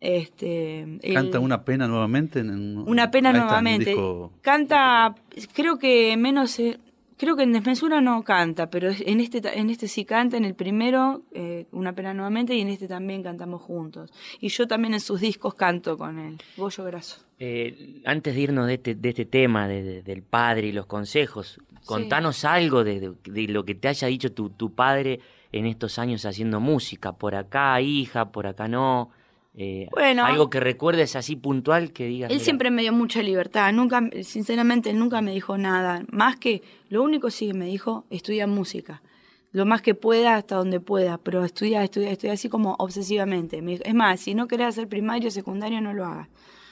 Este, 0.00 0.80
el- 0.82 1.14
Canta 1.14 1.38
Una 1.38 1.64
Pena 1.64 1.86
nuevamente. 1.88 2.40
En, 2.40 2.50
en- 2.50 2.78
Una 2.88 3.10
pena 3.10 3.30
está, 3.30 3.40
un 3.40 3.46
nuevamente. 3.46 3.90
disco- 3.90 4.32
Canta, 4.42 5.14
creo 5.54 5.78
que 5.78 6.16
menos, 6.16 6.58
eh, 6.58 6.78
creo 7.16 7.36
que 7.36 7.44
en 7.44 7.52
Desmesura 7.52 8.00
no 8.00 8.24
canta, 8.24 8.68
pero 8.68 8.90
en 8.90 9.20
este, 9.20 9.40
en 9.58 9.70
este 9.70 9.86
sí 9.86 10.04
canta, 10.04 10.36
en 10.36 10.44
el 10.44 10.54
primero, 10.56 11.22
eh, 11.32 11.66
Una 11.70 11.94
pena 11.94 12.12
nuevamente, 12.14 12.54
y 12.56 12.60
en 12.60 12.68
este 12.68 12.88
también 12.88 13.22
cantamos 13.22 13.62
juntos. 13.62 14.12
Y 14.40 14.48
yo 14.48 14.66
también 14.66 14.92
en 14.94 15.00
sus 15.00 15.20
discos 15.20 15.54
canto 15.54 15.96
con 15.96 16.18
él, 16.18 16.36
Goyo 16.56 16.82
Graso. 16.84 17.22
Eh, 17.38 18.02
antes 18.04 18.34
de 18.34 18.40
irnos 18.40 18.66
de 18.66 18.74
este, 18.74 18.94
de 18.96 19.08
este 19.08 19.24
tema 19.24 19.68
de- 19.68 19.82
de- 19.84 20.02
del 20.02 20.22
padre 20.22 20.66
y 20.66 20.72
los 20.72 20.86
consejos, 20.86 21.60
contanos 21.86 22.44
algo 22.44 22.84
de, 22.84 23.00
de- 23.00 23.14
de 23.24 23.48
lo 23.48 23.64
que 23.64 23.74
te 23.74 23.88
haya 23.88 24.08
dicho 24.08 24.32
tu, 24.32 24.50
tu 24.50 24.74
padre 24.74 25.20
en 25.52 25.66
estos 25.66 25.98
años 25.98 26.24
haciendo 26.24 26.60
música. 26.60 27.12
Por 27.12 27.34
acá, 27.34 27.80
hija, 27.80 28.30
por 28.32 28.46
acá 28.46 28.68
no. 28.68 29.10
Eh, 29.54 29.86
Bueno. 29.90 30.24
algo 30.24 30.48
que 30.48 30.60
recuerdes 30.60 31.14
así 31.14 31.36
puntual 31.36 31.92
que 31.92 32.06
digas. 32.06 32.30
Él 32.30 32.36
"Mira, 32.36 32.44
siempre 32.44 32.70
me 32.70 32.80
dio 32.82 32.92
mucha 32.94 33.22
libertad, 33.22 33.70
nunca, 33.74 34.00
sinceramente, 34.22 34.88
él 34.88 34.98
nunca 34.98 35.20
me 35.20 35.32
dijo 35.32 35.58
nada, 35.58 36.04
más 36.10 36.36
que, 36.36 36.62
lo 36.88 37.02
único 37.02 37.30
sí 37.30 37.48
que 37.48 37.54
me 37.54 37.66
dijo, 37.66 38.06
estudia 38.08 38.46
música, 38.46 39.02
lo 39.50 39.66
más 39.66 39.82
que 39.82 39.94
pueda 39.94 40.36
hasta 40.36 40.56
donde 40.56 40.80
pueda, 40.80 41.18
pero 41.18 41.44
estudia, 41.44 41.84
estudia, 41.84 42.10
estudia 42.12 42.32
así 42.32 42.48
como 42.48 42.76
obsesivamente. 42.78 43.60
Me 43.60 43.72
dijo, 43.72 43.82
es 43.84 43.92
más, 43.94 44.20
si 44.20 44.34
no 44.34 44.48
querés 44.48 44.68
hacer 44.68 44.88
primario 44.88 45.28
o 45.28 45.30
secundario, 45.30 45.82
no 45.82 45.92
lo 45.92 46.06
hagas, 46.06 46.28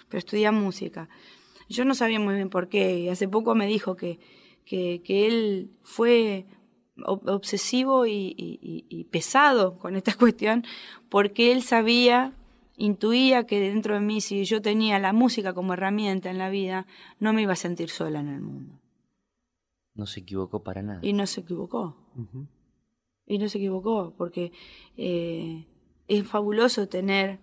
pero 0.09 0.19
estudia 0.21 0.51
música. 0.51 1.11
Yo 1.69 1.85
no 1.85 1.95
sabía 1.95 2.19
muy 2.19 2.35
bien 2.35 2.49
por 2.49 2.71
qué, 2.71 2.99
y 2.99 3.09
hace 3.11 3.29
poco 3.29 3.55
me 3.55 3.67
dijo 3.67 3.95
que, 3.95 4.19
que, 4.65 5.03
que 5.03 5.27
él 5.27 5.71
fue 5.83 6.47
ob- 6.99 7.29
obsesivo 7.31 8.07
y, 8.07 8.35
y- 8.37 8.59
y- 8.63 8.87
y 8.89 9.05
pesado 9.05 9.79
con 9.79 9.97
esta 9.97 10.15
cuestión, 10.19 10.65
porque 11.09 11.53
él 11.53 11.63
sabía, 11.63 12.33
intuía 12.77 13.45
que 13.47 13.61
dentro 13.61 13.95
de 13.95 14.01
mí, 14.01 14.21
si 14.21 14.45
yo 14.45 14.63
tenía 14.63 14.99
la 14.99 15.13
música 15.13 15.53
como 15.55 15.73
herramienta 15.75 16.31
en 16.31 16.39
la 16.39 16.51
vida, 16.51 16.87
no 17.19 17.33
me 17.33 17.43
iba 17.43 17.53
a 17.53 17.57
sentir 17.57 17.91
sola 17.91 18.21
en 18.21 18.29
el 18.29 18.41
mundo. 18.41 18.75
No 19.95 20.07
se 20.07 20.21
equivocó 20.21 20.63
para 20.63 20.83
nada. 20.83 21.01
Y 21.03 21.13
no 21.13 21.27
se 21.27 21.41
equivocó. 21.41 21.97
Y 23.27 23.39
no 23.39 23.49
se 23.49 23.59
equivocó, 23.59 24.15
porque 24.17 24.53
eh, 24.97 25.67
es 26.09 26.27
fabuloso 26.27 26.89
tener 26.89 27.39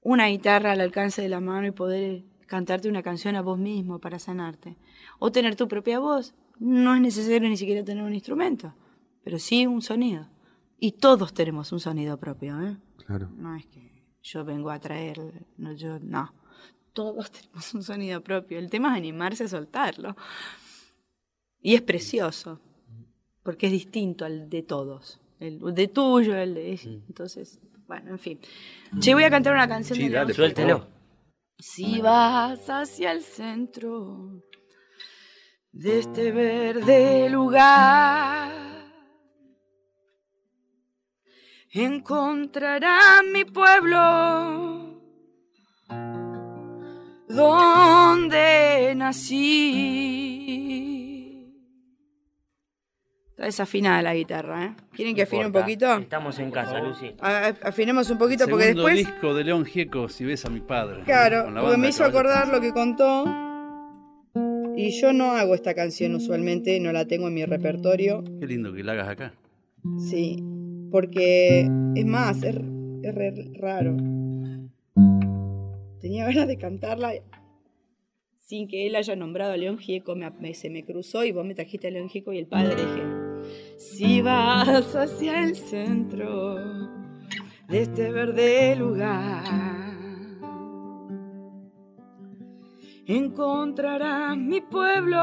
una 0.00 0.26
guitarra 0.28 0.72
al 0.72 0.80
alcance 0.80 1.22
de 1.22 1.28
la 1.28 1.40
mano 1.40 1.66
y 1.66 1.70
poder 1.72 2.24
cantarte 2.46 2.88
una 2.88 3.02
canción 3.02 3.36
a 3.36 3.42
vos 3.42 3.58
mismo 3.58 3.98
para 3.98 4.18
sanarte. 4.18 4.76
O 5.18 5.32
tener 5.32 5.56
tu 5.56 5.68
propia 5.68 5.98
voz. 5.98 6.34
No 6.58 6.94
es 6.94 7.00
necesario 7.00 7.48
ni 7.48 7.56
siquiera 7.56 7.84
tener 7.84 8.04
un 8.04 8.14
instrumento, 8.14 8.74
pero 9.22 9.38
sí 9.38 9.66
un 9.66 9.82
sonido. 9.82 10.28
Y 10.78 10.92
todos 10.92 11.34
tenemos 11.34 11.72
un 11.72 11.80
sonido 11.80 12.18
propio, 12.18 12.60
¿eh? 12.60 12.76
Claro. 13.06 13.30
No 13.36 13.56
es 13.56 13.66
que 13.66 14.04
yo 14.22 14.44
vengo 14.44 14.70
a 14.70 14.78
traer, 14.78 15.20
no, 15.56 15.72
yo, 15.72 15.98
no. 16.00 16.32
Todos 16.92 17.30
tenemos 17.32 17.74
un 17.74 17.82
sonido 17.82 18.22
propio. 18.22 18.58
El 18.58 18.70
tema 18.70 18.92
es 18.92 18.98
animarse 18.98 19.44
a 19.44 19.48
soltarlo. 19.48 20.16
Y 21.60 21.74
es 21.74 21.82
precioso, 21.82 22.60
porque 23.42 23.66
es 23.66 23.72
distinto 23.72 24.24
al 24.24 24.48
de 24.50 24.62
todos. 24.62 25.20
El 25.40 25.60
de 25.74 25.88
tuyo, 25.88 26.36
el 26.36 26.54
de 26.54 26.78
Entonces, 27.08 27.60
bueno, 27.86 28.10
en 28.10 28.18
fin. 28.18 28.38
Che, 28.98 29.14
voy 29.14 29.24
a 29.24 29.30
cantar 29.30 29.54
una 29.54 29.68
canción 29.68 29.96
Sí, 29.98 30.08
de 30.08 30.14
dale, 30.14 30.26
por 30.26 30.36
Suéltelo. 30.36 30.86
Si 31.58 32.00
vas 32.00 32.68
hacia 32.68 33.12
el 33.12 33.22
centro 33.22 34.42
de 35.72 36.00
este 36.00 36.32
verde 36.32 37.28
lugar, 37.30 38.52
encontrarás 41.70 43.22
mi 43.32 43.44
pueblo 43.44 45.00
donde 47.28 48.94
nací. 48.96 50.64
Está 53.34 53.46
desafinada 53.46 54.00
la 54.00 54.14
guitarra, 54.14 54.64
¿eh? 54.66 54.74
¿Quieren 54.92 55.12
que 55.16 55.22
afine 55.22 55.46
un 55.46 55.52
poquito? 55.52 55.92
Estamos 55.96 56.38
en 56.38 56.52
casa, 56.52 56.78
Lucy. 56.80 57.14
A- 57.20 57.52
Afinemos 57.64 58.08
un 58.10 58.16
poquito 58.18 58.46
porque 58.48 58.66
Segundo 58.66 58.86
después... 58.86 59.06
disco 59.08 59.34
de 59.34 59.42
León 59.44 59.64
Gieco, 59.64 60.08
Si 60.08 60.24
ves 60.24 60.44
a 60.44 60.50
mi 60.50 60.60
padre. 60.60 61.02
Claro, 61.04 61.50
la 61.50 61.60
porque 61.60 61.76
me 61.76 61.88
hizo 61.88 62.04
acordar 62.04 62.46
lo 62.48 62.60
que 62.60 62.72
contó. 62.72 63.24
Y 64.76 64.90
yo 65.00 65.12
no 65.12 65.32
hago 65.32 65.54
esta 65.56 65.74
canción 65.74 66.14
usualmente, 66.14 66.78
no 66.78 66.92
la 66.92 67.06
tengo 67.06 67.26
en 67.26 67.34
mi 67.34 67.44
repertorio. 67.44 68.22
Qué 68.38 68.46
lindo 68.46 68.72
que 68.72 68.84
la 68.84 68.92
hagas 68.92 69.08
acá. 69.08 69.34
Sí, 69.98 70.36
porque 70.92 71.68
es 71.96 72.06
más, 72.06 72.40
es, 72.44 72.54
es 73.02 73.14
re 73.16 73.34
raro. 73.58 73.96
Tenía 76.00 76.24
ganas 76.26 76.46
de 76.46 76.56
cantarla 76.56 77.12
sin 78.46 78.68
que 78.68 78.86
él 78.86 78.94
haya 78.94 79.16
nombrado 79.16 79.52
a 79.52 79.56
León 79.56 79.78
Gieco, 79.78 80.14
me, 80.14 80.30
me- 80.38 80.54
se 80.54 80.70
me 80.70 80.84
cruzó 80.84 81.24
y 81.24 81.32
vos 81.32 81.44
me 81.44 81.54
trajiste 81.56 81.88
a 81.88 81.90
León 81.90 82.08
Gieco 82.10 82.32
y 82.32 82.38
el 82.38 82.46
padre 82.46 82.76
dije, 82.76 83.02
si 83.76 84.22
vas 84.22 84.94
hacia 84.94 85.42
el 85.44 85.56
centro 85.56 86.56
de 87.68 87.82
este 87.82 88.10
verde 88.10 88.76
lugar, 88.76 89.44
encontrarás 93.06 94.36
mi 94.36 94.60
pueblo 94.60 95.18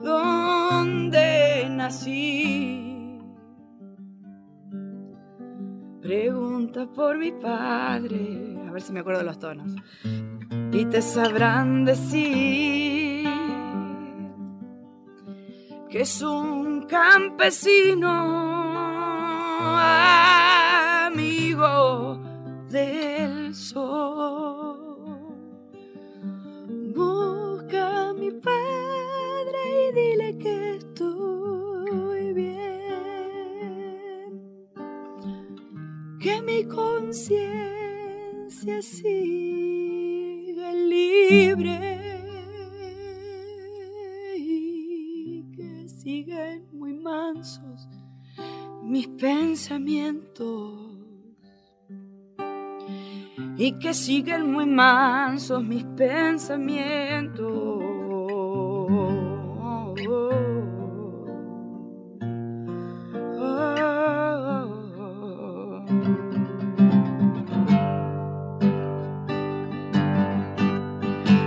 donde 0.00 1.68
nací. 1.70 3.18
Pregunta 6.02 6.86
por 6.86 7.16
mi 7.16 7.32
padre, 7.32 8.58
a 8.68 8.70
ver 8.72 8.82
si 8.82 8.92
me 8.92 9.00
acuerdo 9.00 9.20
de 9.20 9.26
los 9.26 9.38
tonos, 9.38 9.74
y 10.72 10.84
te 10.84 11.00
sabrán 11.00 11.84
decir 11.86 13.03
que 15.94 16.00
es 16.00 16.22
un 16.22 16.86
campesino 16.88 18.10
amigo 21.06 22.18
del 22.68 23.54
sol. 23.54 24.74
Busca 26.92 28.08
a 28.08 28.12
mi 28.12 28.32
padre 28.32 29.60
y 29.70 29.92
dile 29.92 30.36
que 30.38 30.74
estoy 30.78 32.32
bien, 32.32 33.12
que 36.18 36.42
mi 36.42 36.64
conciencia 36.64 37.62
sigue 38.82 40.72
libre 40.88 42.13
y 46.14 46.24
que 46.24 46.32
siga 46.32 46.52
en 46.52 46.78
muy 46.78 46.94
mansos 46.94 47.88
mis 48.82 49.08
pensamientos 49.08 50.94
y 53.56 53.72
que 53.78 53.94
siguen 53.94 54.52
muy 54.52 54.66
mansos 54.66 55.64
mis 55.64 55.84
pensamientos. 55.84 57.82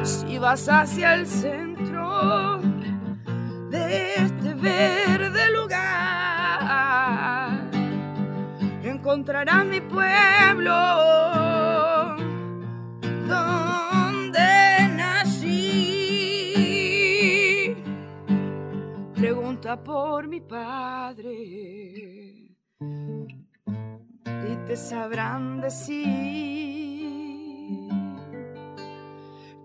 Si 0.04 0.38
vas 0.38 0.68
hacia 0.68 1.16
el 1.16 1.26
centro 1.26 2.47
encontrarás 9.28 9.66
mi 9.66 9.82
pueblo 9.82 10.72
donde 13.28 14.88
nací. 14.96 15.66
Pregunta 19.16 19.84
por 19.84 20.28
mi 20.30 20.40
padre 20.40 21.34
y 24.50 24.56
te 24.66 24.78
sabrán 24.78 25.60
decir 25.60 26.08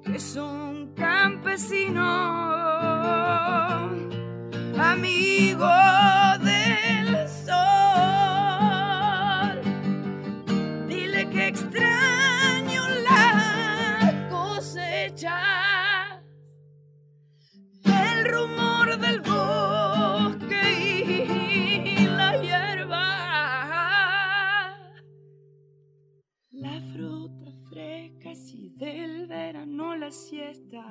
que 0.04 0.16
es 0.16 0.36
un 0.36 0.92
campesino, 0.96 2.02
amigo 4.76 5.68
del 28.82 29.28
verano 29.28 29.94
la 29.94 30.10
siesta. 30.10 30.82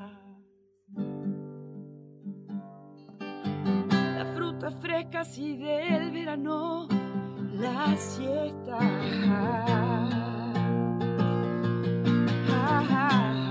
La 4.17 4.25
fruta 4.33 4.71
fresca 4.71 5.23
y 5.35 5.57
del 5.57 6.11
verano 6.11 6.87
la 7.59 7.93
siesta. 7.97 8.77
Busca 12.25 12.79
a 12.79 13.50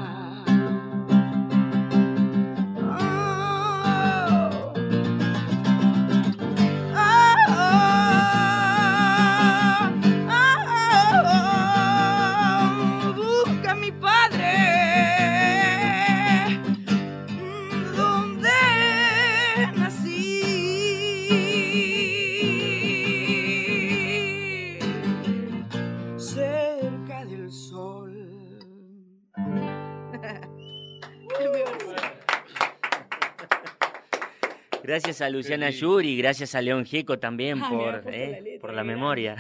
Gracias 35.21 35.35
a 35.35 35.37
Luciana 35.37 35.71
Yuri, 35.71 36.17
gracias 36.17 36.55
a 36.55 36.63
León 36.63 36.87
Gieco 36.87 37.19
también 37.19 37.61
Ah, 37.63 37.71
me 37.71 37.77
por, 37.77 38.15
eh, 38.15 38.31
la 38.31 38.41
letra, 38.41 38.61
por 38.61 38.73
la 38.73 38.85
memoria. 38.85 39.37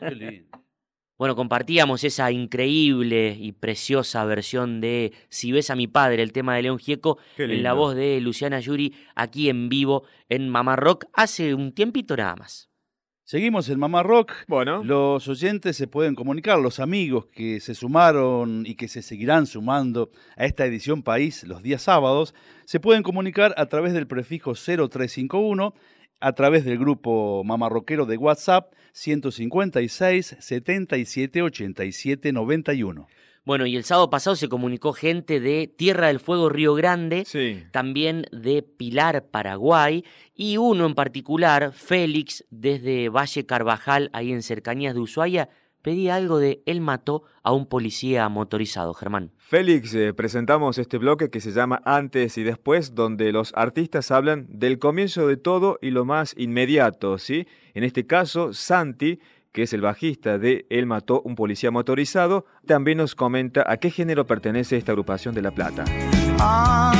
Qué 0.00 0.10
lindo. 0.14 0.58
Bueno, 1.16 1.34
compartíamos 1.34 2.04
esa 2.04 2.30
increíble 2.30 3.34
y 3.40 3.52
preciosa 3.52 4.22
versión 4.26 4.82
de 4.82 5.12
Si 5.30 5.50
ves 5.50 5.70
a 5.70 5.76
mi 5.76 5.86
padre, 5.86 6.22
el 6.22 6.32
tema 6.32 6.56
de 6.56 6.62
León 6.62 6.78
Gieco, 6.78 7.18
en 7.38 7.62
la 7.62 7.72
voz 7.72 7.94
de 7.94 8.20
Luciana 8.20 8.60
Yuri, 8.60 8.94
aquí 9.14 9.48
en 9.48 9.70
vivo 9.70 10.04
en 10.28 10.50
Mamá 10.50 10.76
Rock, 10.76 11.06
hace 11.14 11.54
un 11.54 11.72
tiempito 11.72 12.16
nada 12.16 12.36
más. 12.36 12.68
Seguimos 13.26 13.70
en 13.70 13.78
Mamá 13.78 14.02
Rock. 14.02 14.32
Bueno, 14.48 14.84
Los 14.84 15.28
oyentes 15.28 15.78
se 15.78 15.86
pueden 15.86 16.14
comunicar, 16.14 16.58
los 16.58 16.78
amigos 16.78 17.24
que 17.32 17.58
se 17.58 17.74
sumaron 17.74 18.64
y 18.66 18.74
que 18.74 18.86
se 18.86 19.00
seguirán 19.00 19.46
sumando 19.46 20.10
a 20.36 20.44
esta 20.44 20.66
edición 20.66 21.02
País 21.02 21.42
los 21.44 21.62
días 21.62 21.80
sábados, 21.80 22.34
se 22.66 22.80
pueden 22.80 23.02
comunicar 23.02 23.54
a 23.56 23.64
través 23.64 23.94
del 23.94 24.06
prefijo 24.06 24.52
0351, 24.52 25.72
a 26.20 26.32
través 26.34 26.66
del 26.66 26.78
grupo 26.78 27.42
mamarroquero 27.44 28.04
de 28.04 28.18
WhatsApp 28.18 28.74
156 28.92 30.36
77 30.38 31.40
87 31.40 32.30
91. 32.30 33.06
Bueno, 33.44 33.66
y 33.66 33.76
el 33.76 33.84
sábado 33.84 34.08
pasado 34.08 34.36
se 34.36 34.48
comunicó 34.48 34.94
gente 34.94 35.38
de 35.38 35.66
Tierra 35.66 36.06
del 36.06 36.18
Fuego, 36.18 36.48
Río 36.48 36.74
Grande, 36.74 37.24
sí. 37.26 37.62
también 37.72 38.24
de 38.32 38.62
Pilar, 38.62 39.26
Paraguay, 39.30 40.02
y 40.34 40.56
uno 40.56 40.86
en 40.86 40.94
particular, 40.94 41.72
Félix, 41.74 42.46
desde 42.48 43.10
Valle 43.10 43.44
Carvajal, 43.44 44.08
ahí 44.14 44.32
en 44.32 44.42
cercanías 44.42 44.94
de 44.94 45.00
Ushuaia, 45.00 45.50
pedía 45.84 46.14
algo 46.14 46.38
de 46.38 46.62
él 46.64 46.80
mató 46.80 47.24
a 47.42 47.52
un 47.52 47.66
policía 47.66 48.26
motorizado, 48.30 48.94
Germán. 48.94 49.32
Félix, 49.36 49.94
eh, 49.94 50.14
presentamos 50.14 50.78
este 50.78 50.96
bloque 50.96 51.28
que 51.28 51.42
se 51.42 51.52
llama 51.52 51.82
Antes 51.84 52.38
y 52.38 52.42
Después, 52.42 52.94
donde 52.94 53.30
los 53.30 53.52
artistas 53.54 54.10
hablan 54.10 54.46
del 54.48 54.78
comienzo 54.78 55.28
de 55.28 55.36
todo 55.36 55.78
y 55.82 55.90
lo 55.90 56.06
más 56.06 56.34
inmediato, 56.38 57.18
¿sí? 57.18 57.46
En 57.74 57.84
este 57.84 58.06
caso, 58.06 58.54
Santi, 58.54 59.20
que 59.54 59.62
es 59.62 59.72
el 59.72 59.80
bajista 59.80 60.36
de 60.36 60.66
Él 60.68 60.84
mató 60.84 61.22
un 61.22 61.36
policía 61.36 61.70
motorizado, 61.70 62.44
también 62.66 62.98
nos 62.98 63.14
comenta 63.14 63.64
a 63.66 63.76
qué 63.76 63.88
género 63.88 64.26
pertenece 64.26 64.76
esta 64.76 64.90
agrupación 64.90 65.32
de 65.32 65.42
La 65.42 65.52
Plata. 65.52 65.84
Ah, 66.40 66.92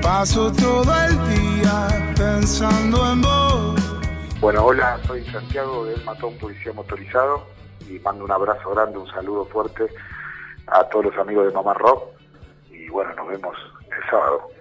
paso 0.00 0.52
todo 0.52 0.94
el 1.04 1.16
día 1.28 2.14
pensando 2.16 3.12
en 3.12 3.20
vos. 3.22 4.38
Bueno, 4.40 4.66
hola, 4.66 5.00
soy 5.04 5.24
Santiago 5.24 5.86
de 5.86 5.94
Él 5.94 6.04
Mató 6.04 6.26
a 6.26 6.28
un 6.30 6.38
Policía 6.38 6.72
Motorizado 6.72 7.44
y 7.90 7.98
mando 7.98 8.24
un 8.24 8.30
abrazo 8.30 8.70
grande, 8.70 8.98
un 8.98 9.08
saludo 9.08 9.46
fuerte 9.46 9.88
a 10.68 10.84
todos 10.84 11.06
los 11.06 11.16
amigos 11.16 11.48
de 11.48 11.52
Mamá 11.52 11.74
Rock 11.74 12.04
y 12.70 12.88
bueno, 12.88 13.12
nos 13.16 13.26
vemos 13.26 13.56
el 13.84 14.08
sábado. 14.08 14.57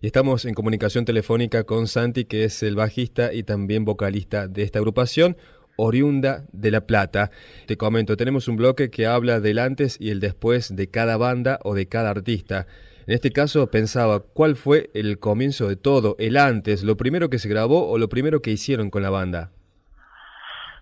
Y 0.00 0.06
estamos 0.06 0.44
en 0.44 0.54
comunicación 0.54 1.04
telefónica 1.04 1.64
con 1.64 1.88
Santi, 1.88 2.24
que 2.24 2.44
es 2.44 2.62
el 2.62 2.76
bajista 2.76 3.32
y 3.32 3.42
también 3.42 3.84
vocalista 3.84 4.46
de 4.46 4.62
esta 4.62 4.78
agrupación, 4.78 5.36
oriunda 5.76 6.44
de 6.52 6.70
La 6.70 6.82
Plata. 6.82 7.32
Te 7.66 7.76
comento, 7.76 8.16
tenemos 8.16 8.46
un 8.46 8.54
bloque 8.54 8.92
que 8.92 9.08
habla 9.08 9.40
del 9.40 9.58
antes 9.58 10.00
y 10.00 10.10
el 10.10 10.20
después 10.20 10.76
de 10.76 10.88
cada 10.88 11.16
banda 11.16 11.58
o 11.64 11.74
de 11.74 11.88
cada 11.88 12.10
artista. 12.10 12.68
En 13.08 13.14
este 13.14 13.32
caso 13.32 13.72
pensaba, 13.72 14.20
¿cuál 14.20 14.54
fue 14.54 14.88
el 14.94 15.18
comienzo 15.18 15.66
de 15.66 15.74
todo, 15.74 16.14
el 16.20 16.36
antes, 16.36 16.84
lo 16.84 16.96
primero 16.96 17.28
que 17.28 17.40
se 17.40 17.48
grabó 17.48 17.90
o 17.90 17.98
lo 17.98 18.08
primero 18.08 18.40
que 18.40 18.52
hicieron 18.52 18.90
con 18.90 19.02
la 19.02 19.10
banda? 19.10 19.50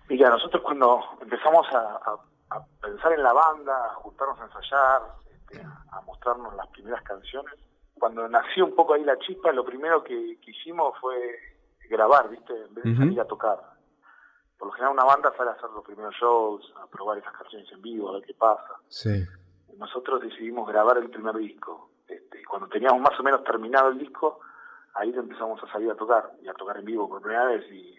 Mira, 0.09 0.29
nosotros 0.29 0.61
cuando 0.61 1.01
empezamos 1.23 1.65
a, 1.71 2.17
pensar 2.79 3.13
en 3.13 3.23
la 3.23 3.33
banda, 3.33 3.73
a 3.85 3.93
juntarnos 3.95 4.39
a 4.41 4.43
ensayar, 4.43 5.01
este, 5.33 5.63
a 5.91 6.01
mostrarnos 6.01 6.53
las 6.55 6.67
primeras 6.67 7.01
canciones, 7.01 7.55
cuando 7.99 8.27
nació 8.27 8.65
un 8.65 8.75
poco 8.75 8.93
ahí 8.93 9.03
la 9.03 9.17
chispa, 9.19 9.51
lo 9.51 9.65
primero 9.65 10.03
que, 10.03 10.39
que 10.39 10.51
hicimos 10.51 10.97
fue 10.99 11.39
grabar, 11.89 12.29
¿viste? 12.29 12.53
En 12.53 12.73
vez 12.73 12.83
de 12.83 12.97
salir 12.97 13.19
a 13.21 13.25
tocar. 13.25 13.59
Por 14.57 14.67
lo 14.67 14.73
general 14.73 14.93
una 14.93 15.03
banda 15.03 15.33
sale 15.37 15.51
a 15.51 15.53
hacer 15.53 15.69
los 15.69 15.83
primeros 15.83 16.15
shows, 16.15 16.73
a 16.81 16.87
probar 16.87 17.17
esas 17.17 17.33
canciones 17.33 17.71
en 17.71 17.81
vivo, 17.81 18.09
a 18.09 18.13
ver 18.13 18.23
qué 18.23 18.33
pasa. 18.33 18.75
Sí. 18.87 19.25
nosotros 19.77 20.21
decidimos 20.21 20.67
grabar 20.67 20.97
el 20.97 21.09
primer 21.09 21.35
disco. 21.35 21.91
Este, 22.07 22.43
cuando 22.45 22.67
teníamos 22.67 22.99
más 23.01 23.19
o 23.19 23.23
menos 23.23 23.43
terminado 23.43 23.89
el 23.89 23.99
disco, 23.99 24.39
ahí 24.95 25.13
empezamos 25.15 25.61
a 25.63 25.71
salir 25.71 25.91
a 25.91 25.95
tocar 25.95 26.31
y 26.41 26.47
a 26.47 26.53
tocar 26.53 26.77
en 26.77 26.85
vivo 26.85 27.07
por 27.07 27.21
primera 27.21 27.45
vez 27.45 27.63
y 27.71 27.95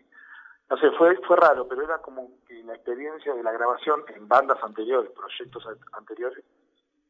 no 0.71 0.77
sé, 0.77 0.91
fue 0.99 1.17
fue 1.27 1.37
raro, 1.37 1.67
pero 1.67 1.83
era 1.83 1.99
como 1.99 2.31
que 2.47 2.63
la 2.65 2.75
experiencia 2.75 3.35
de 3.35 3.43
la 3.43 3.53
grabación 3.53 4.03
en 4.15 4.29
bandas 4.29 4.59
anteriores, 4.63 5.11
proyectos 5.13 5.67
anteriores, 5.93 6.45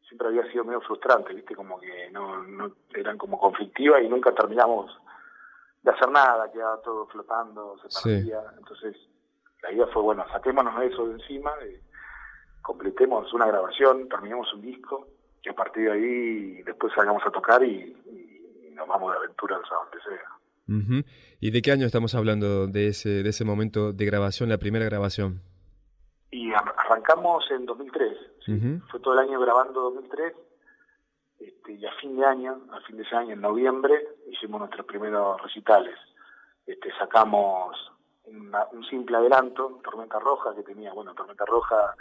siempre 0.08 0.28
había 0.28 0.50
sido 0.50 0.64
medio 0.64 0.80
frustrante, 0.80 1.34
¿viste? 1.34 1.54
Como 1.54 1.78
que 1.78 2.10
no, 2.10 2.42
no 2.42 2.72
eran 2.94 3.18
como 3.18 3.38
conflictivas 3.38 4.02
y 4.02 4.08
nunca 4.08 4.34
terminamos 4.34 4.90
de 5.82 5.90
hacer 5.90 6.10
nada, 6.10 6.50
quedaba 6.50 6.80
todo 6.82 7.06
flotando, 7.06 7.76
se 7.82 7.90
Sí. 7.90 8.08
perdía. 8.08 8.40
Entonces, 8.58 8.96
la 9.62 9.70
idea 9.72 9.86
fue, 9.88 10.02
bueno, 10.02 10.24
saquémonos 10.32 10.82
eso 10.82 11.06
de 11.08 11.14
encima, 11.14 11.52
eh, 11.62 11.80
completemos 12.62 13.32
una 13.32 13.46
grabación, 13.46 14.08
terminemos 14.08 14.52
un 14.54 14.62
disco, 14.62 15.06
y 15.42 15.48
a 15.48 15.54
partir 15.54 15.84
de 15.84 15.92
ahí 15.92 16.62
después 16.62 16.92
salgamos 16.94 17.22
a 17.26 17.30
tocar 17.30 17.62
y, 17.62 17.96
y 18.70 18.70
nos 18.74 18.88
vamos 18.88 19.12
de 19.12 19.18
aventuras 19.18 19.60
a 19.70 19.74
donde 19.74 19.98
sea. 20.02 21.04
¿Y 21.40 21.50
de 21.50 21.62
qué 21.62 21.72
año 21.72 21.86
estamos 21.86 22.14
hablando 22.14 22.66
de 22.66 22.88
ese, 22.88 23.22
de 23.22 23.28
ese 23.30 23.44
momento 23.44 23.92
de 23.94 24.04
grabación, 24.04 24.48
la 24.50 24.58
primera 24.58 24.84
grabación? 24.84 25.40
Y 26.30 26.52
ar- 26.52 26.67
arrancamos 26.88 27.44
en 27.50 27.66
2003. 27.66 28.18
¿sí? 28.44 28.52
Ujú. 28.54 28.86
Fue 28.90 29.00
todo 29.00 29.14
el 29.14 29.20
año 29.20 29.38
grabando 29.40 29.80
2003. 29.82 30.34
Este, 31.38 31.72
y 31.72 31.86
a 31.86 31.92
fin 32.00 32.16
de 32.16 32.24
año, 32.26 32.60
a 32.72 32.80
fin 32.80 32.96
de 32.96 33.02
ese 33.04 33.14
año, 33.14 33.32
en 33.34 33.40
noviembre, 33.40 34.16
hicimos 34.28 34.58
nuestros 34.60 34.84
primeros 34.86 35.40
recitales. 35.40 35.96
Este, 36.66 36.90
sacamos 36.98 37.76
una- 38.24 38.66
un 38.72 38.84
simple 38.84 39.16
adelanto, 39.16 39.80
Tormenta 39.84 40.18
Roja, 40.18 40.54
que 40.54 40.62
tenía, 40.62 40.92
bueno, 40.92 41.14
Tormenta 41.14 41.44
Roja 41.46 41.94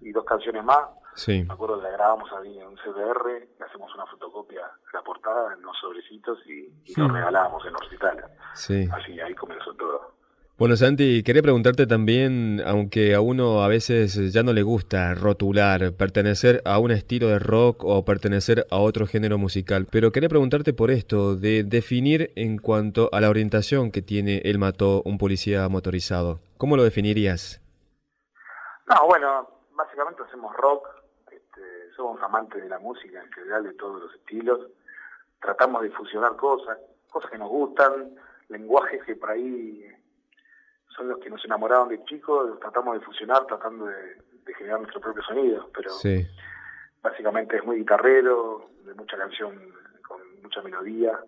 y 0.00 0.12
dos 0.12 0.24
canciones 0.24 0.62
más. 0.64 0.82
Sí. 1.14 1.44
Me 1.46 1.54
acuerdo 1.54 1.78
que 1.78 1.84
la 1.84 1.90
grabamos 1.92 2.30
ahí 2.32 2.58
en 2.58 2.66
un 2.68 2.76
CDR, 2.76 3.48
le 3.58 3.64
hacemos 3.64 3.92
una 3.94 4.04
fotocopia 4.06 4.60
de 4.66 4.92
la 4.92 5.02
portada 5.02 5.54
en 5.54 5.60
unos 5.60 5.78
sobrecitos 5.78 6.38
y, 6.46 6.68
y 6.84 6.94
lo 7.00 7.08
Hmm. 7.08 7.14
regalábamos 7.14 7.64
en 7.64 7.72
los 7.72 7.80
recitales. 7.84 8.24
Sí. 8.54 8.86
Así, 8.92 9.18
ahí 9.20 9.34
comenzó 9.34 9.72
todo. 9.74 10.12
Bueno, 10.56 10.76
Santi, 10.76 11.24
quería 11.24 11.42
preguntarte 11.42 11.84
también, 11.84 12.62
aunque 12.64 13.16
a 13.16 13.20
uno 13.20 13.64
a 13.64 13.66
veces 13.66 14.32
ya 14.32 14.44
no 14.44 14.52
le 14.52 14.62
gusta 14.62 15.12
rotular, 15.14 15.92
pertenecer 15.98 16.62
a 16.64 16.78
un 16.78 16.92
estilo 16.92 17.26
de 17.26 17.40
rock 17.40 17.82
o 17.82 18.04
pertenecer 18.04 18.64
a 18.70 18.78
otro 18.78 19.08
género 19.08 19.36
musical, 19.36 19.88
pero 19.90 20.12
quería 20.12 20.28
preguntarte 20.28 20.72
por 20.72 20.92
esto, 20.92 21.34
de 21.34 21.64
definir 21.64 22.30
en 22.36 22.58
cuanto 22.58 23.08
a 23.12 23.20
la 23.20 23.30
orientación 23.30 23.90
que 23.90 24.00
tiene 24.00 24.42
Él 24.44 24.60
mató 24.60 25.02
un 25.04 25.18
policía 25.18 25.68
motorizado. 25.68 26.38
¿Cómo 26.56 26.76
lo 26.76 26.84
definirías? 26.84 27.60
No, 28.86 29.06
bueno, 29.08 29.48
básicamente 29.74 30.22
hacemos 30.22 30.54
rock, 30.56 30.86
este, 31.32 31.62
somos 31.96 32.22
amantes 32.22 32.62
de 32.62 32.68
la 32.68 32.78
música 32.78 33.20
en 33.20 33.32
general, 33.32 33.64
de 33.64 33.72
todos 33.72 34.02
los 34.02 34.14
estilos, 34.14 34.60
tratamos 35.42 35.82
de 35.82 35.90
fusionar 35.90 36.36
cosas, 36.36 36.78
cosas 37.10 37.28
que 37.28 37.38
nos 37.38 37.48
gustan, 37.48 38.14
lenguajes 38.50 39.02
que 39.02 39.16
por 39.16 39.30
ahí 39.30 39.90
son 40.96 41.08
los 41.08 41.18
que 41.18 41.30
nos 41.30 41.44
enamoraron 41.44 41.88
de 41.88 42.04
chicos, 42.04 42.58
tratamos 42.60 42.98
de 42.98 43.04
fusionar 43.04 43.46
tratando 43.46 43.86
de, 43.86 44.16
de 44.44 44.54
generar 44.54 44.80
nuestro 44.80 45.00
propio 45.00 45.22
sonido, 45.22 45.68
pero 45.74 45.90
Sí. 45.90 46.26
básicamente 47.02 47.56
es 47.56 47.64
muy 47.64 47.78
guitarrero, 47.78 48.68
de 48.84 48.94
mucha 48.94 49.16
canción 49.16 49.72
con 50.06 50.20
mucha 50.42 50.62
melodía, 50.62 51.18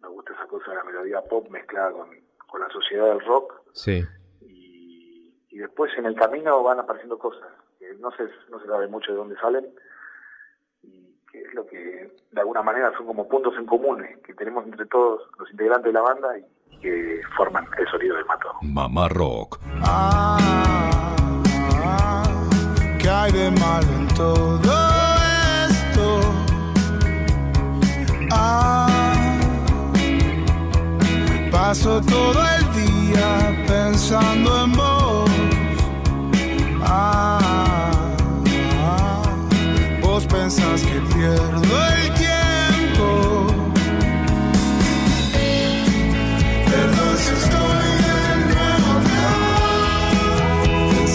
me 0.00 0.08
gusta 0.08 0.32
esa 0.34 0.46
cosa 0.46 0.70
de 0.70 0.76
la 0.76 0.84
melodía 0.84 1.20
pop 1.22 1.48
mezclada 1.50 1.92
con, 1.92 2.08
con 2.46 2.60
la 2.60 2.68
sociedad 2.70 3.06
del 3.08 3.20
rock, 3.26 3.60
Sí. 3.72 4.04
y 4.40 5.58
después 5.58 5.90
en 5.98 6.06
el 6.06 6.14
camino 6.14 6.62
van 6.62 6.78
apareciendo 6.80 7.18
cosas 7.18 7.48
que 7.78 7.94
no 7.94 8.10
se, 8.12 8.24
no 8.50 8.60
se 8.60 8.66
sabe 8.66 8.88
mucho 8.88 9.12
de 9.12 9.18
dónde 9.18 9.36
salen 9.36 9.66
y 10.82 11.14
que 11.30 11.42
es 11.42 11.54
lo 11.54 11.66
que 11.66 12.10
de 12.30 12.40
alguna 12.40 12.62
manera 12.62 12.92
son 12.96 13.06
como 13.06 13.28
puntos 13.28 13.54
en 13.56 13.66
comunes 13.66 14.18
que 14.22 14.34
tenemos 14.34 14.64
entre 14.66 14.86
todos 14.86 15.22
los 15.38 15.50
integrantes 15.50 15.86
de 15.86 15.92
la 15.92 16.02
banda 16.02 16.38
y 16.38 16.44
que 16.86 17.20
forman 17.36 17.66
el 17.78 17.88
sonido 17.88 18.16
del 18.16 18.24
mato. 18.26 18.48
Mamá 18.62 19.08
Rock. 19.08 19.58
¿Qué 23.00 23.08
hay 23.08 23.32
de 23.32 23.50
malo 23.50 23.88
en 24.00 24.08
todo 24.08 24.72
esto? 25.68 26.20
Ah, 28.30 29.38
paso 31.50 32.00
todo 32.02 32.40
el 32.56 32.64
día 32.82 33.64
pensando 33.66 34.64
en 34.64 34.72
vos. 34.72 35.30
Ah, 36.82 37.38
ah, 38.80 39.22
vos 40.02 40.24
pensás 40.26 40.82
que 40.82 41.00
pierdo 41.14 41.76
el 41.94 42.14
tiempo. 42.14 43.45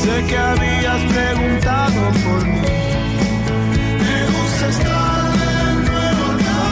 Pensé 0.04 0.18
que 0.26 0.36
habías 0.36 1.02
preguntado 1.14 2.02
por 2.24 2.42
mí. 2.48 2.62
Me 4.04 4.18
gusta 4.34 4.66
estar 4.70 5.32
de 5.42 5.56
nuevo 5.86 6.24
acá. 6.34 6.64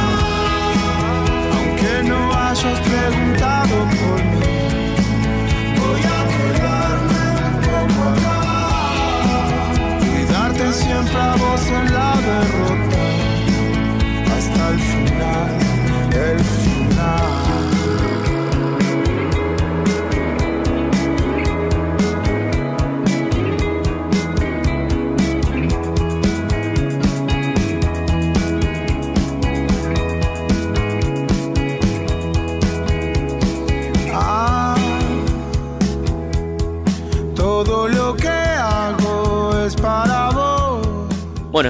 Aunque 1.53 1.93
no 2.09 2.19
hayas 2.33 2.79
preguntado 2.89 3.75
por 3.99 4.19
mí. 4.33 4.57
Voy 5.79 6.01
a 6.17 6.19
quedarme 6.33 7.23
un 7.45 7.55
poco 7.67 7.99
acá. 8.09 8.39
Y 10.01 10.73
siempre 10.73 11.19
a 11.21 11.35
vos 11.35 11.48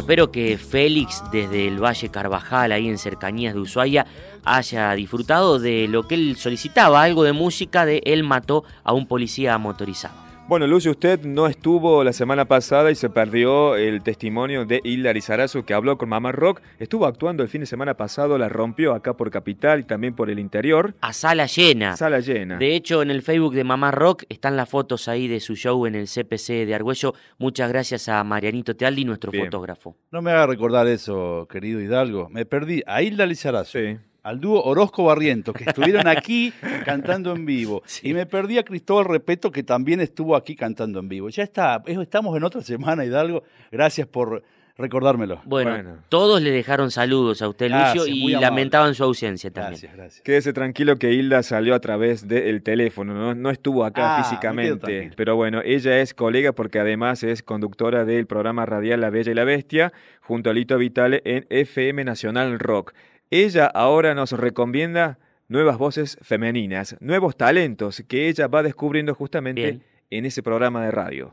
espero 0.10 0.32
que 0.32 0.58
Félix 0.58 1.22
desde 1.32 1.68
el 1.68 1.78
Valle 1.78 2.10
Carvajal, 2.10 2.72
ahí 2.72 2.90
en 2.90 2.98
cercanías 2.98 3.54
de 3.54 3.60
Ushuaia, 3.60 4.08
haya 4.44 4.92
disfrutado 4.94 5.60
de 5.60 5.88
lo 5.88 6.08
que 6.08 6.16
él 6.16 6.36
solicitaba, 6.36 7.04
algo 7.04 7.24
de 7.24 7.32
música 7.32 7.86
de 7.86 8.02
Él 8.04 8.24
mató 8.24 8.64
a 8.84 8.94
un 8.94 9.06
policía 9.06 9.56
motorizado. 9.60 10.29
Bueno, 10.50 10.66
Lucio, 10.66 10.90
usted 10.90 11.22
no 11.26 11.46
estuvo 11.46 12.04
la 12.04 12.12
semana 12.12 12.46
pasada 12.46 12.90
y 12.90 12.96
se 12.96 13.12
perdió 13.12 13.76
el 13.76 14.02
testimonio 14.02 14.66
de 14.66 14.82
Hilda 14.84 15.14
Lizarazu 15.14 15.64
que 15.64 15.76
habló 15.76 16.00
con 16.00 16.10
Mamá 16.10 16.32
Rock. 16.32 16.62
Estuvo 16.80 17.06
actuando 17.06 17.44
el 17.44 17.50
fin 17.50 17.62
de 17.62 17.68
semana 17.68 17.94
pasado, 17.94 18.36
la 18.40 18.50
rompió 18.50 18.96
acá 18.96 19.16
por 19.16 19.30
Capital 19.30 19.82
y 19.82 19.84
también 19.84 20.16
por 20.16 20.32
el 20.32 20.40
interior. 20.40 20.96
A 21.02 21.14
sala 21.14 21.46
llena. 21.46 21.96
Sala 21.96 22.20
llena. 22.20 22.58
De 22.58 22.76
hecho, 22.76 23.04
en 23.04 23.12
el 23.12 23.22
Facebook 23.22 23.54
de 23.54 23.64
Mamá 23.64 23.92
Rock 23.92 24.24
están 24.28 24.58
las 24.58 24.68
fotos 24.68 25.08
ahí 25.08 25.28
de 25.28 25.40
su 25.40 25.56
show 25.56 25.86
en 25.86 25.94
el 25.94 26.08
CPC 26.08 26.66
de 26.66 26.74
Argüello. 26.74 27.14
Muchas 27.38 27.70
gracias 27.70 28.10
a 28.10 28.24
Marianito 28.24 28.76
Tealdi, 28.76 29.06
nuestro 29.06 29.32
Bien. 29.32 29.46
fotógrafo. 29.46 29.98
No 30.10 30.24
me 30.24 30.32
haga 30.32 30.48
recordar 30.48 30.88
eso, 30.88 31.48
querido 31.48 31.80
Hidalgo. 31.80 32.28
Me 32.32 32.48
perdí 32.48 32.82
a 32.88 33.04
Hilda 33.04 33.28
Lizarazo, 33.28 33.78
al 34.24 34.40
dúo 34.40 34.62
Orozco 34.64 35.04
Barrientos, 35.06 35.56
que 35.56 35.64
estuvieron 35.66 36.08
aquí 36.08 36.54
cantando 36.86 37.34
en 37.34 37.46
vivo. 37.46 37.84
Y 38.04 38.14
me 38.14 38.26
perdí 38.26 38.58
a 38.58 38.64
Cristóbal 38.64 39.06
Repeto, 39.06 39.52
que 39.52 39.64
también 39.64 40.02
estuvo 40.02 40.36
aquí 40.36 40.56
cantando 40.56 41.00
en 41.00 41.10
vivo. 41.10 41.30
Ya 41.30 41.44
está, 41.44 41.82
estamos 41.86 42.36
en 42.38 42.44
otra 42.44 42.62
semana, 42.62 43.06
Hidalgo. 43.06 43.44
Gracias 43.72 44.08
por 44.08 44.44
recordármelo. 44.80 45.42
Bueno, 45.44 45.98
todos 46.08 46.42
le 46.42 46.52
dejaron 46.52 46.90
saludos 46.90 47.42
a 47.42 47.50
usted, 47.50 47.68
Gracias, 47.68 48.08
Lucio, 48.08 48.30
y 48.30 48.32
lamentaban 48.32 48.96
su 48.96 49.04
ausencia 49.04 49.52
también. 49.52 49.82
Quédese 50.24 50.54
tranquilo 50.54 50.96
que 50.96 51.12
Hilda 51.12 51.44
salió 51.44 51.76
a 51.76 51.82
través 51.82 52.28
del 52.30 52.64
teléfono, 52.64 53.14
no, 53.14 53.36
no 53.36 53.50
estuvo 53.50 53.84
acá 53.84 54.18
Ah, 54.20 54.24
físicamente. 54.24 55.12
Pero 55.18 55.36
bueno, 55.36 55.62
ella 55.66 56.00
es 56.00 56.14
colega 56.14 56.54
porque 56.54 56.80
además 56.80 57.24
es 57.24 57.44
conductora 57.44 58.06
del 58.06 58.26
programa 58.26 58.66
radial 58.66 59.02
La 59.02 59.10
Bella 59.10 59.34
y 59.34 59.36
la 59.36 59.44
Bestia, 59.44 59.92
junto 60.22 60.50
a 60.50 60.54
Lito 60.54 60.78
Vitale 60.78 61.22
en 61.26 61.46
FM 61.50 62.06
Nacional 62.06 62.58
Rock. 62.58 62.94
Ella 63.32 63.68
ahora 63.68 64.16
nos 64.16 64.32
recomienda 64.32 65.20
nuevas 65.50 65.78
voces 65.78 66.18
femeninas, 66.24 66.96
nuevos 67.00 67.38
talentos 67.38 68.04
que 68.08 68.28
ella 68.28 68.48
va 68.48 68.64
descubriendo 68.64 69.14
justamente 69.14 69.62
Bien. 69.62 69.84
en 70.10 70.26
ese 70.26 70.42
programa 70.42 70.84
de 70.84 70.90
radio. 70.90 71.32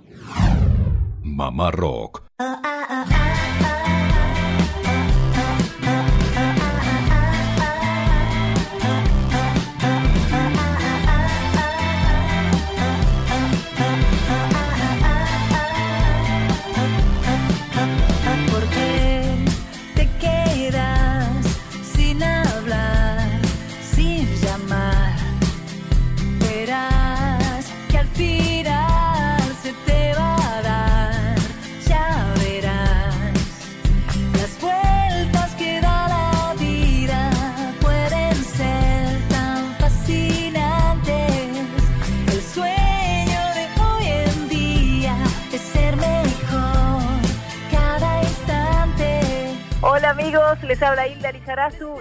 Mamá 1.23 1.71
Rock. 1.71 2.23
¿Por 2.37 2.47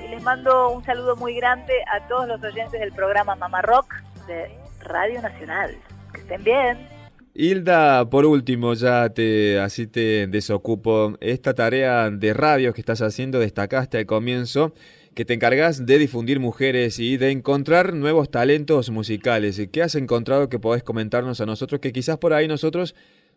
y 0.03 0.07
les 0.09 0.21
mando 0.21 0.71
un 0.71 0.83
saludo 0.83 1.15
muy 1.15 1.33
grande 1.33 1.71
a 1.89 2.05
todos 2.09 2.27
los 2.27 2.43
oyentes 2.43 2.77
del 2.77 2.91
programa 2.91 3.35
Mamá 3.35 3.61
Rock 3.61 3.93
de 4.27 4.51
Radio 4.81 5.21
Nacional. 5.21 5.77
Que 6.13 6.19
estén 6.19 6.43
bien. 6.43 6.89
Hilda, 7.33 8.09
por 8.09 8.25
último, 8.25 8.73
ya 8.73 9.07
te 9.09 9.61
así 9.61 9.87
te 9.87 10.27
desocupo. 10.27 11.15
Esta 11.21 11.53
tarea 11.53 12.09
de 12.11 12.33
radio 12.33 12.73
que 12.73 12.81
estás 12.81 13.01
haciendo, 13.01 13.39
destacaste 13.39 13.97
al 13.97 14.05
comienzo 14.05 14.73
que 15.13 15.23
te 15.23 15.35
encargas 15.35 15.85
de 15.85 15.99
difundir 15.99 16.41
mujeres 16.41 16.99
y 16.99 17.15
de 17.15 17.31
encontrar 17.31 17.93
nuevos 17.93 18.29
talentos 18.29 18.89
musicales. 18.89 19.61
¿Qué 19.71 19.81
has 19.81 19.95
encontrado 19.95 20.49
que 20.49 20.59
podés 20.59 20.83
comentarnos 20.83 21.39
a 21.39 21.45
nosotros 21.45 21.79
que 21.79 21.93
quizás 21.93 22.17
por 22.17 22.33
ahí 22.33 22.49
nosotros 22.49 22.93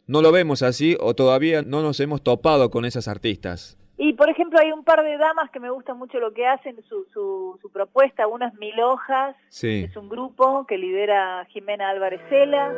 no 0.09 0.21
lo 0.21 0.33
vemos 0.33 0.63
así 0.63 0.97
o 0.99 1.15
todavía 1.15 1.63
no 1.63 1.81
nos 1.81 2.01
hemos 2.01 2.25
topado 2.25 2.71
con 2.71 2.85
esas 2.85 3.07
artistas? 3.07 3.79
Y 4.01 4.13
por 4.13 4.31
ejemplo 4.31 4.61
hay 4.61 4.71
un 4.71 4.85
par 4.85 5.03
de 5.03 5.17
damas 5.19 5.51
que 5.51 5.59
me 5.59 5.71
gusta 5.71 5.93
mucho 5.93 6.21
lo 6.21 6.33
que 6.33 6.47
hacen, 6.47 6.77
su, 6.89 7.05
su, 7.13 7.59
su 7.61 7.71
propuesta, 7.71 8.29
una 8.29 8.47
es 8.49 8.55
Mil 8.55 8.79
Hojas, 8.81 9.35
Sí. 9.49 9.87
es 9.91 9.97
un 9.97 10.09
grupo 10.09 10.65
que 10.67 10.79
lidera 10.79 11.45
Jimena 11.51 11.89
Álvarez 11.91 12.21
Cela. 12.29 12.73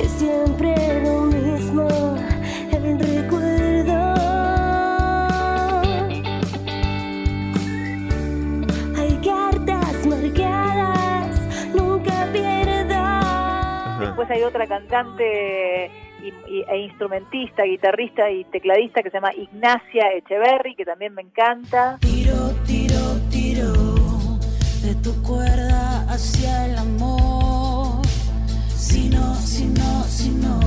Es 0.00 0.10
siempre 0.12 0.74
lo 1.04 1.20
mismo, 1.26 1.86
el 2.72 2.98
recuerdo. 2.98 4.14
Hay 8.96 9.20
cartas 9.22 10.06
marcadas, 10.06 11.40
nunca 11.74 12.26
pierdas. 12.32 14.00
Después 14.00 14.30
hay 14.30 14.42
otra 14.44 14.66
cantante 14.66 15.90
e 16.68 16.76
instrumentista, 16.78 17.64
guitarrista 17.64 18.30
y 18.30 18.44
tecladista 18.44 19.02
que 19.02 19.10
se 19.10 19.16
llama 19.16 19.34
Ignacia 19.34 20.12
Echeverry, 20.12 20.74
que 20.76 20.84
también 20.84 21.14
me 21.14 21.22
encanta. 21.22 21.98
Tiro, 22.00 22.50
tiro, 22.66 22.98
tiro 23.30 23.72
de 24.82 24.94
tu 25.02 25.22
cuerda 25.22 26.06
hacia 26.08 26.66
el 26.66 26.76
amor. 26.78 28.04
Si 28.68 29.08
no, 29.10 29.34
si 29.36 29.66
no, 29.66 30.04
si 30.04 30.28
no, 30.30 30.60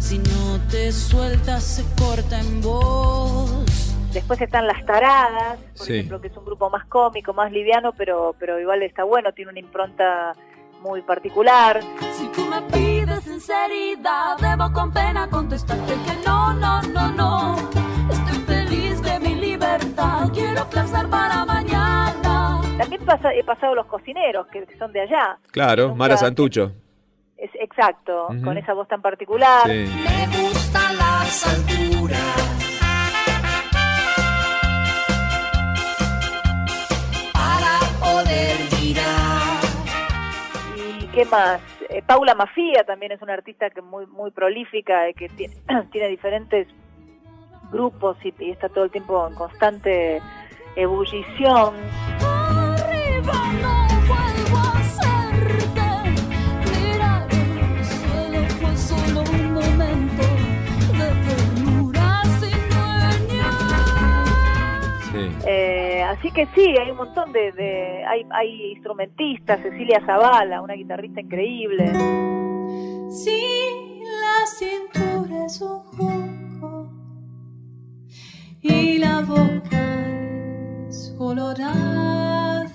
si 0.00 0.18
no 0.18 0.58
te 0.70 0.92
sueltas 0.92 1.62
se 1.62 1.84
corta 2.02 2.38
en 2.40 2.60
voz. 2.60 3.66
Después 4.12 4.40
están 4.42 4.66
Las 4.66 4.84
Taradas, 4.84 5.58
por 5.76 5.86
Sí. 5.86 5.94
ejemplo, 5.94 6.20
que 6.20 6.28
es 6.28 6.36
un 6.36 6.44
grupo 6.44 6.68
más 6.68 6.84
cómico, 6.86 7.32
más 7.32 7.50
liviano, 7.50 7.92
pero, 7.92 8.34
pero 8.38 8.60
igual 8.60 8.82
está 8.82 9.04
bueno, 9.04 9.32
tiene 9.32 9.52
una 9.52 9.60
impronta 9.60 10.34
muy 10.82 11.00
particular. 11.00 11.80
Si 12.12 12.26
tú 12.28 12.42
me 12.44 12.60
pides 12.62 12.91
sinceridad, 13.24 14.36
debo 14.38 14.72
con 14.72 14.92
pena 14.92 15.28
contestarte 15.28 15.94
que 15.94 16.26
no, 16.26 16.52
no, 16.54 16.82
no, 16.82 17.08
no. 17.12 17.56
Estoy 18.10 18.38
feliz 18.46 19.02
de 19.02 19.20
mi 19.20 19.34
libertad, 19.36 20.28
quiero 20.32 20.68
placer 20.68 21.08
para 21.08 21.44
mañana. 21.44 22.60
También 22.78 23.04
pasa, 23.04 23.32
he 23.34 23.44
pasado 23.44 23.74
los 23.74 23.86
cocineros, 23.86 24.46
que, 24.48 24.64
que 24.66 24.76
son 24.78 24.92
de 24.92 25.00
allá. 25.02 25.38
Claro, 25.50 25.84
Nunca- 25.88 25.98
Mara 25.98 26.16
Santucho. 26.16 26.72
Es 27.36 27.50
exacto, 27.60 28.26
Ujú. 28.28 28.42
con 28.42 28.56
esa 28.58 28.72
voz 28.72 28.86
tan 28.88 29.02
particular. 29.02 29.62
Sí. 29.66 29.70
Me 30.04 30.26
gustan 30.42 30.96
las 30.96 31.46
alturas. 31.48 32.18
Para 37.32 37.78
poder 38.00 38.56
mirar. 38.80 39.11
¿Y 41.12 41.14
qué 41.14 41.24
más? 41.26 41.60
Eh, 41.90 42.02
Paula 42.06 42.34
Mafia 42.34 42.84
también 42.84 43.12
es 43.12 43.20
una 43.20 43.34
artista 43.34 43.68
que 43.70 43.82
muy 43.82 44.06
muy 44.06 44.30
prolífica, 44.30 45.08
eh, 45.08 45.14
que 45.14 45.28
tiene, 45.90 46.08
diferentes 46.08 46.68
grupos 47.70 48.16
y 48.24 48.50
está 48.50 48.68
todo 48.68 48.84
el 48.84 48.90
tiempo 48.90 49.26
en 49.28 49.34
constante 49.34 50.20
ebullición. 50.76 51.74
Sí. 65.30 65.36
Eh, 65.46 66.02
así 66.02 66.30
que 66.32 66.46
sí, 66.54 66.74
hay 66.78 66.90
un 66.90 66.96
montón 66.96 67.32
de, 67.32 67.52
de- 67.52 68.04
hay, 68.04 68.24
hay 68.30 68.72
instrumentistas, 68.72 69.60
Cecilia 69.60 70.00
Zavala, 70.04 70.60
una 70.62 70.74
guitarrista 70.74 71.20
increíble. 71.20 71.92
Si 73.10 73.40
la 74.20 74.46
cintura 74.46 75.46
es 75.46 75.60
un 75.60 75.80
juego 75.80 76.92
y 78.62 78.98
la 78.98 79.20
boca 79.20 80.06
es 80.88 81.14
colorada, 81.18 82.66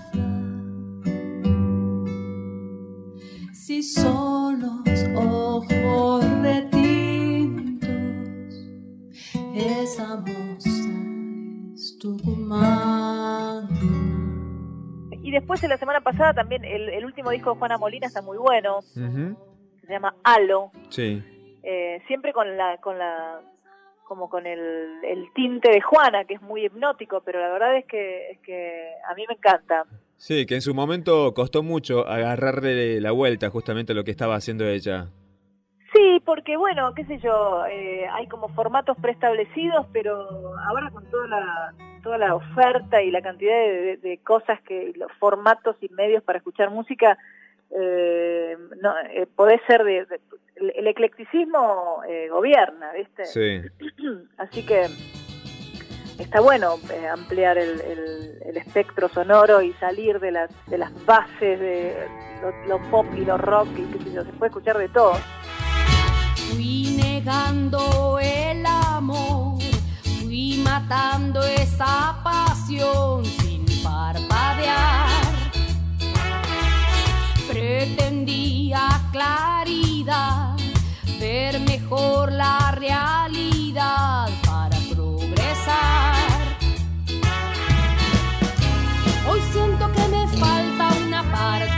si 3.53 3.81
son 3.83 4.59
los 4.61 5.03
ojos 5.15 6.25
retintos, 6.41 7.89
esa 9.55 10.17
moza. 10.17 11.16
Y 15.21 15.31
después 15.31 15.61
de 15.61 15.67
la 15.67 15.77
semana 15.77 16.01
pasada 16.01 16.33
también 16.33 16.63
el, 16.63 16.89
el 16.89 17.05
último 17.05 17.31
disco 17.31 17.51
de 17.53 17.59
Juana 17.59 17.77
Molina 17.77 18.07
está 18.07 18.21
muy 18.21 18.37
bueno, 18.37 18.81
se 18.81 19.03
llama 19.89 20.15
Halo, 20.23 20.71
Sí. 20.89 21.21
eh, 21.63 22.01
siempre 22.07 22.31
con 22.33 22.55
la, 22.57 22.77
con 22.77 22.97
la, 22.97 23.41
como 24.07 24.29
con 24.29 24.45
el, 24.47 24.59
el 25.03 25.25
tinte 25.33 25.69
de 25.69 25.81
Juana, 25.81 26.23
que 26.25 26.35
es 26.35 26.41
muy 26.41 26.65
hipnótico, 26.65 27.21
pero 27.25 27.41
la 27.41 27.49
verdad 27.49 27.75
es 27.77 27.85
que, 27.85 28.31
es 28.31 28.39
que 28.39 28.89
a 29.09 29.13
mí 29.15 29.25
me 29.27 29.33
encanta. 29.35 29.85
Sí, 30.15 30.45
que 30.45 30.55
en 30.55 30.61
su 30.61 30.73
momento 30.73 31.33
costó 31.33 31.61
mucho 31.61 32.07
agarrarle 32.07 33.01
la 33.01 33.11
vuelta 33.11 33.49
justamente 33.49 33.91
a 33.91 33.95
lo 33.95 34.03
que 34.03 34.11
estaba 34.11 34.35
haciendo 34.35 34.65
ella. 34.67 35.09
Sí, 35.97 36.21
porque 36.25 36.57
bueno, 36.57 36.93
qué 36.93 37.05
sé 37.05 37.17
yo, 37.17 37.65
eh, 37.65 38.07
hay 38.11 38.27
como 38.27 38.49
formatos 38.49 38.95
preestablecidos, 39.01 39.87
pero 39.91 40.27
ahora 40.67 40.91
con 40.91 41.03
toda 41.09 41.27
la, 41.27 41.73
toda 42.03 42.17
la 42.19 42.35
oferta 42.35 43.01
y 43.01 43.09
la 43.09 43.21
cantidad 43.23 43.55
de, 43.57 43.81
de- 43.81 43.97
de 43.97 44.17
cosas 44.19 44.61
que, 44.61 44.93
los 44.95 45.11
formatos 45.13 45.75
y 45.81 45.89
medios 45.89 46.21
para 46.23 46.37
escuchar 46.37 46.69
música, 46.69 47.17
eh, 47.71 48.55
no, 48.81 48.93
eh, 49.11 49.27
podés 49.35 49.59
ser 49.65 49.83
de, 49.83 50.05
de- 50.05 50.19
el, 50.57 50.71
el 50.75 50.87
eclecticismo 50.87 52.01
eh, 52.07 52.27
gobierna, 52.29 52.91
¿viste? 52.93 53.25
Sí. 53.25 53.61
Así 54.37 54.63
que 54.65 54.85
está 56.19 56.41
bueno 56.41 56.75
eh, 56.93 57.07
ampliar 57.07 57.57
el, 57.57 57.81
el- 57.81 58.37
el 58.45 58.57
espectro 58.57 59.09
sonoro 59.09 59.61
y 59.63 59.73
salir 59.73 60.19
de 60.19 60.31
las, 60.31 60.51
de 60.67 60.77
las 60.77 61.05
bases 61.05 61.59
de 61.59 61.95
lo, 62.41 62.77
lo 62.77 62.91
pop 62.91 63.05
y 63.15 63.25
lo 63.25 63.37
rock 63.37 63.67
y 63.77 63.83
qué 63.91 64.03
sé 64.03 64.13
yo, 64.13 64.23
se 64.23 64.31
puede 64.33 64.49
escuchar 64.49 64.77
de 64.77 64.89
todo. 64.89 65.13
Fui 66.57 66.97
negando 66.97 68.17
el 68.19 68.65
amor, 68.65 69.59
fui 70.23 70.59
matando 70.63 71.43
esa 71.43 72.19
pasión 72.23 73.23
sin 73.23 73.63
parpadear. 73.83 75.07
Pretendía 77.47 78.89
claridad, 79.11 80.57
ver 81.19 81.59
mejor 81.59 82.31
la 82.31 82.71
realidad 82.71 84.27
para 84.43 84.79
progresar. 84.91 86.15
Hoy 89.29 89.41
siento 89.53 89.91
que 89.91 90.07
me 90.07 90.27
falta 90.39 90.89
una 91.05 91.21
parte, 91.31 91.76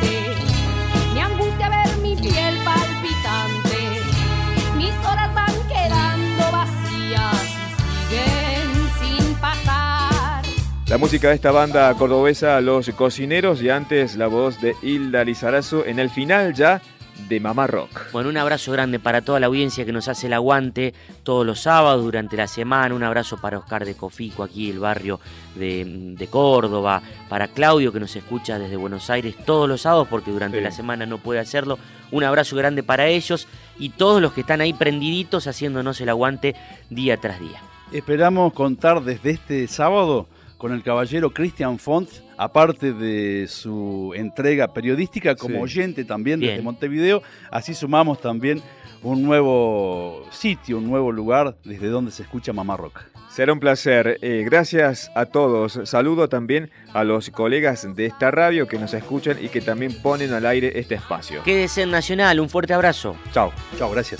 La 10.90 10.98
música 10.98 11.30
de 11.30 11.36
esta 11.36 11.52
banda 11.52 11.94
cordobesa, 11.94 12.60
Los 12.62 12.90
Cocineros, 12.90 13.62
y 13.62 13.70
antes 13.70 14.16
la 14.16 14.26
voz 14.28 14.60
de 14.60 14.76
Hilda 14.82 15.24
Lizarazo 15.24 15.86
en 15.86 16.00
el 16.00 16.10
final 16.10 16.54
ya 16.56 16.82
de 17.28 17.40
Mamá 17.40 17.68
Rock. 17.68 18.12
Bueno, 18.12 18.30
un 18.30 18.38
abrazo 18.38 18.72
grande 18.72 18.98
para 18.98 19.22
toda 19.22 19.40
la 19.40 19.46
audiencia 19.48 19.86
que 19.86 19.92
nos 19.92 20.08
hace 20.08 20.26
el 20.28 20.34
aguante 20.34 20.96
todos 21.22 21.46
los 21.46 21.60
sábados 21.60 22.04
durante 22.04 22.38
la 22.38 22.48
semana. 22.48 22.96
Un 22.96 23.04
abrazo 23.04 23.38
para 23.40 23.60
Oscar 23.60 23.86
de 23.86 23.94
Cofico, 23.94 24.42
aquí 24.42 24.72
el 24.72 24.80
barrio 24.80 25.20
de, 25.56 25.86
de 26.18 26.28
Córdoba. 26.28 27.04
Para 27.28 27.50
Claudio 27.50 27.92
que 27.94 28.00
nos 28.00 28.16
escucha 28.16 28.58
desde 28.58 28.76
Buenos 28.78 29.12
Aires 29.12 29.36
todos 29.46 29.68
los 29.70 29.82
sábados 29.82 30.08
porque 30.10 30.32
durante 30.32 30.58
Sí. 30.58 30.64
la 30.64 30.72
semana 30.72 31.06
no 31.06 31.20
puede 31.20 31.40
hacerlo. 31.40 31.78
Un 32.10 32.24
abrazo 32.24 32.56
grande 32.56 32.82
para 32.82 33.06
ellos 33.08 33.48
y 33.78 33.90
todos 33.90 34.22
los 34.24 34.34
que 34.34 34.42
están 34.42 34.62
ahí 34.62 34.74
prendiditos 34.74 35.46
haciéndonos 35.46 36.02
el 36.02 36.10
aguante 36.10 36.56
día 36.90 37.18
tras 37.18 37.40
día. 37.40 37.62
Esperamos 37.92 38.54
contar 38.54 39.04
desde 39.04 39.32
este 39.32 39.68
sábado 39.68 40.28
con 40.60 40.74
el 40.74 40.84
caballero 40.84 41.32
Christian 41.32 41.80
Font, 41.80 42.10
aparte 42.38 42.94
de 42.94 43.48
su 43.48 44.14
entrega 44.16 44.68
periodística 44.68 45.34
como 45.36 45.56
Sí. 45.56 45.62
oyente 45.62 46.04
también 46.06 46.40
desde. 46.42 46.62
Montevideo, 46.62 47.24
así 47.50 47.74
sumamos 47.74 48.20
también 48.22 48.62
un 49.02 49.24
nuevo 49.24 50.26
sitio, 50.32 50.78
un 50.78 50.88
nuevo 50.90 51.12
lugar 51.14 51.56
desde 51.64 51.88
donde 51.88 52.12
se 52.12 52.24
escucha 52.24 52.52
Mamá 52.54 52.76
Rock. 52.76 53.00
Será 53.32 53.54
un 53.54 53.60
placer. 53.62 54.18
Eh, 54.22 54.44
gracias 54.44 55.10
a 55.16 55.26
todos. 55.26 55.80
Saludo 55.86 56.28
también 56.28 56.72
a 56.94 57.04
los 57.06 57.30
colegas 57.30 57.88
de 57.96 58.08
esta 58.08 58.30
radio 58.32 58.68
que 58.68 58.78
nos 58.78 58.94
escuchan 58.94 59.38
y 59.42 59.48
que 59.48 59.62
también 59.62 59.94
ponen 60.02 60.34
al 60.34 60.46
aire 60.46 60.78
este 60.78 60.96
espacio. 60.96 61.42
Quédese 61.44 61.84
en 61.84 61.92
Nacional, 61.92 62.40
un 62.42 62.50
fuerte 62.50 62.74
abrazo. 62.74 63.16
Chao. 63.32 63.54
Chao, 63.78 63.90
gracias. 63.92 64.20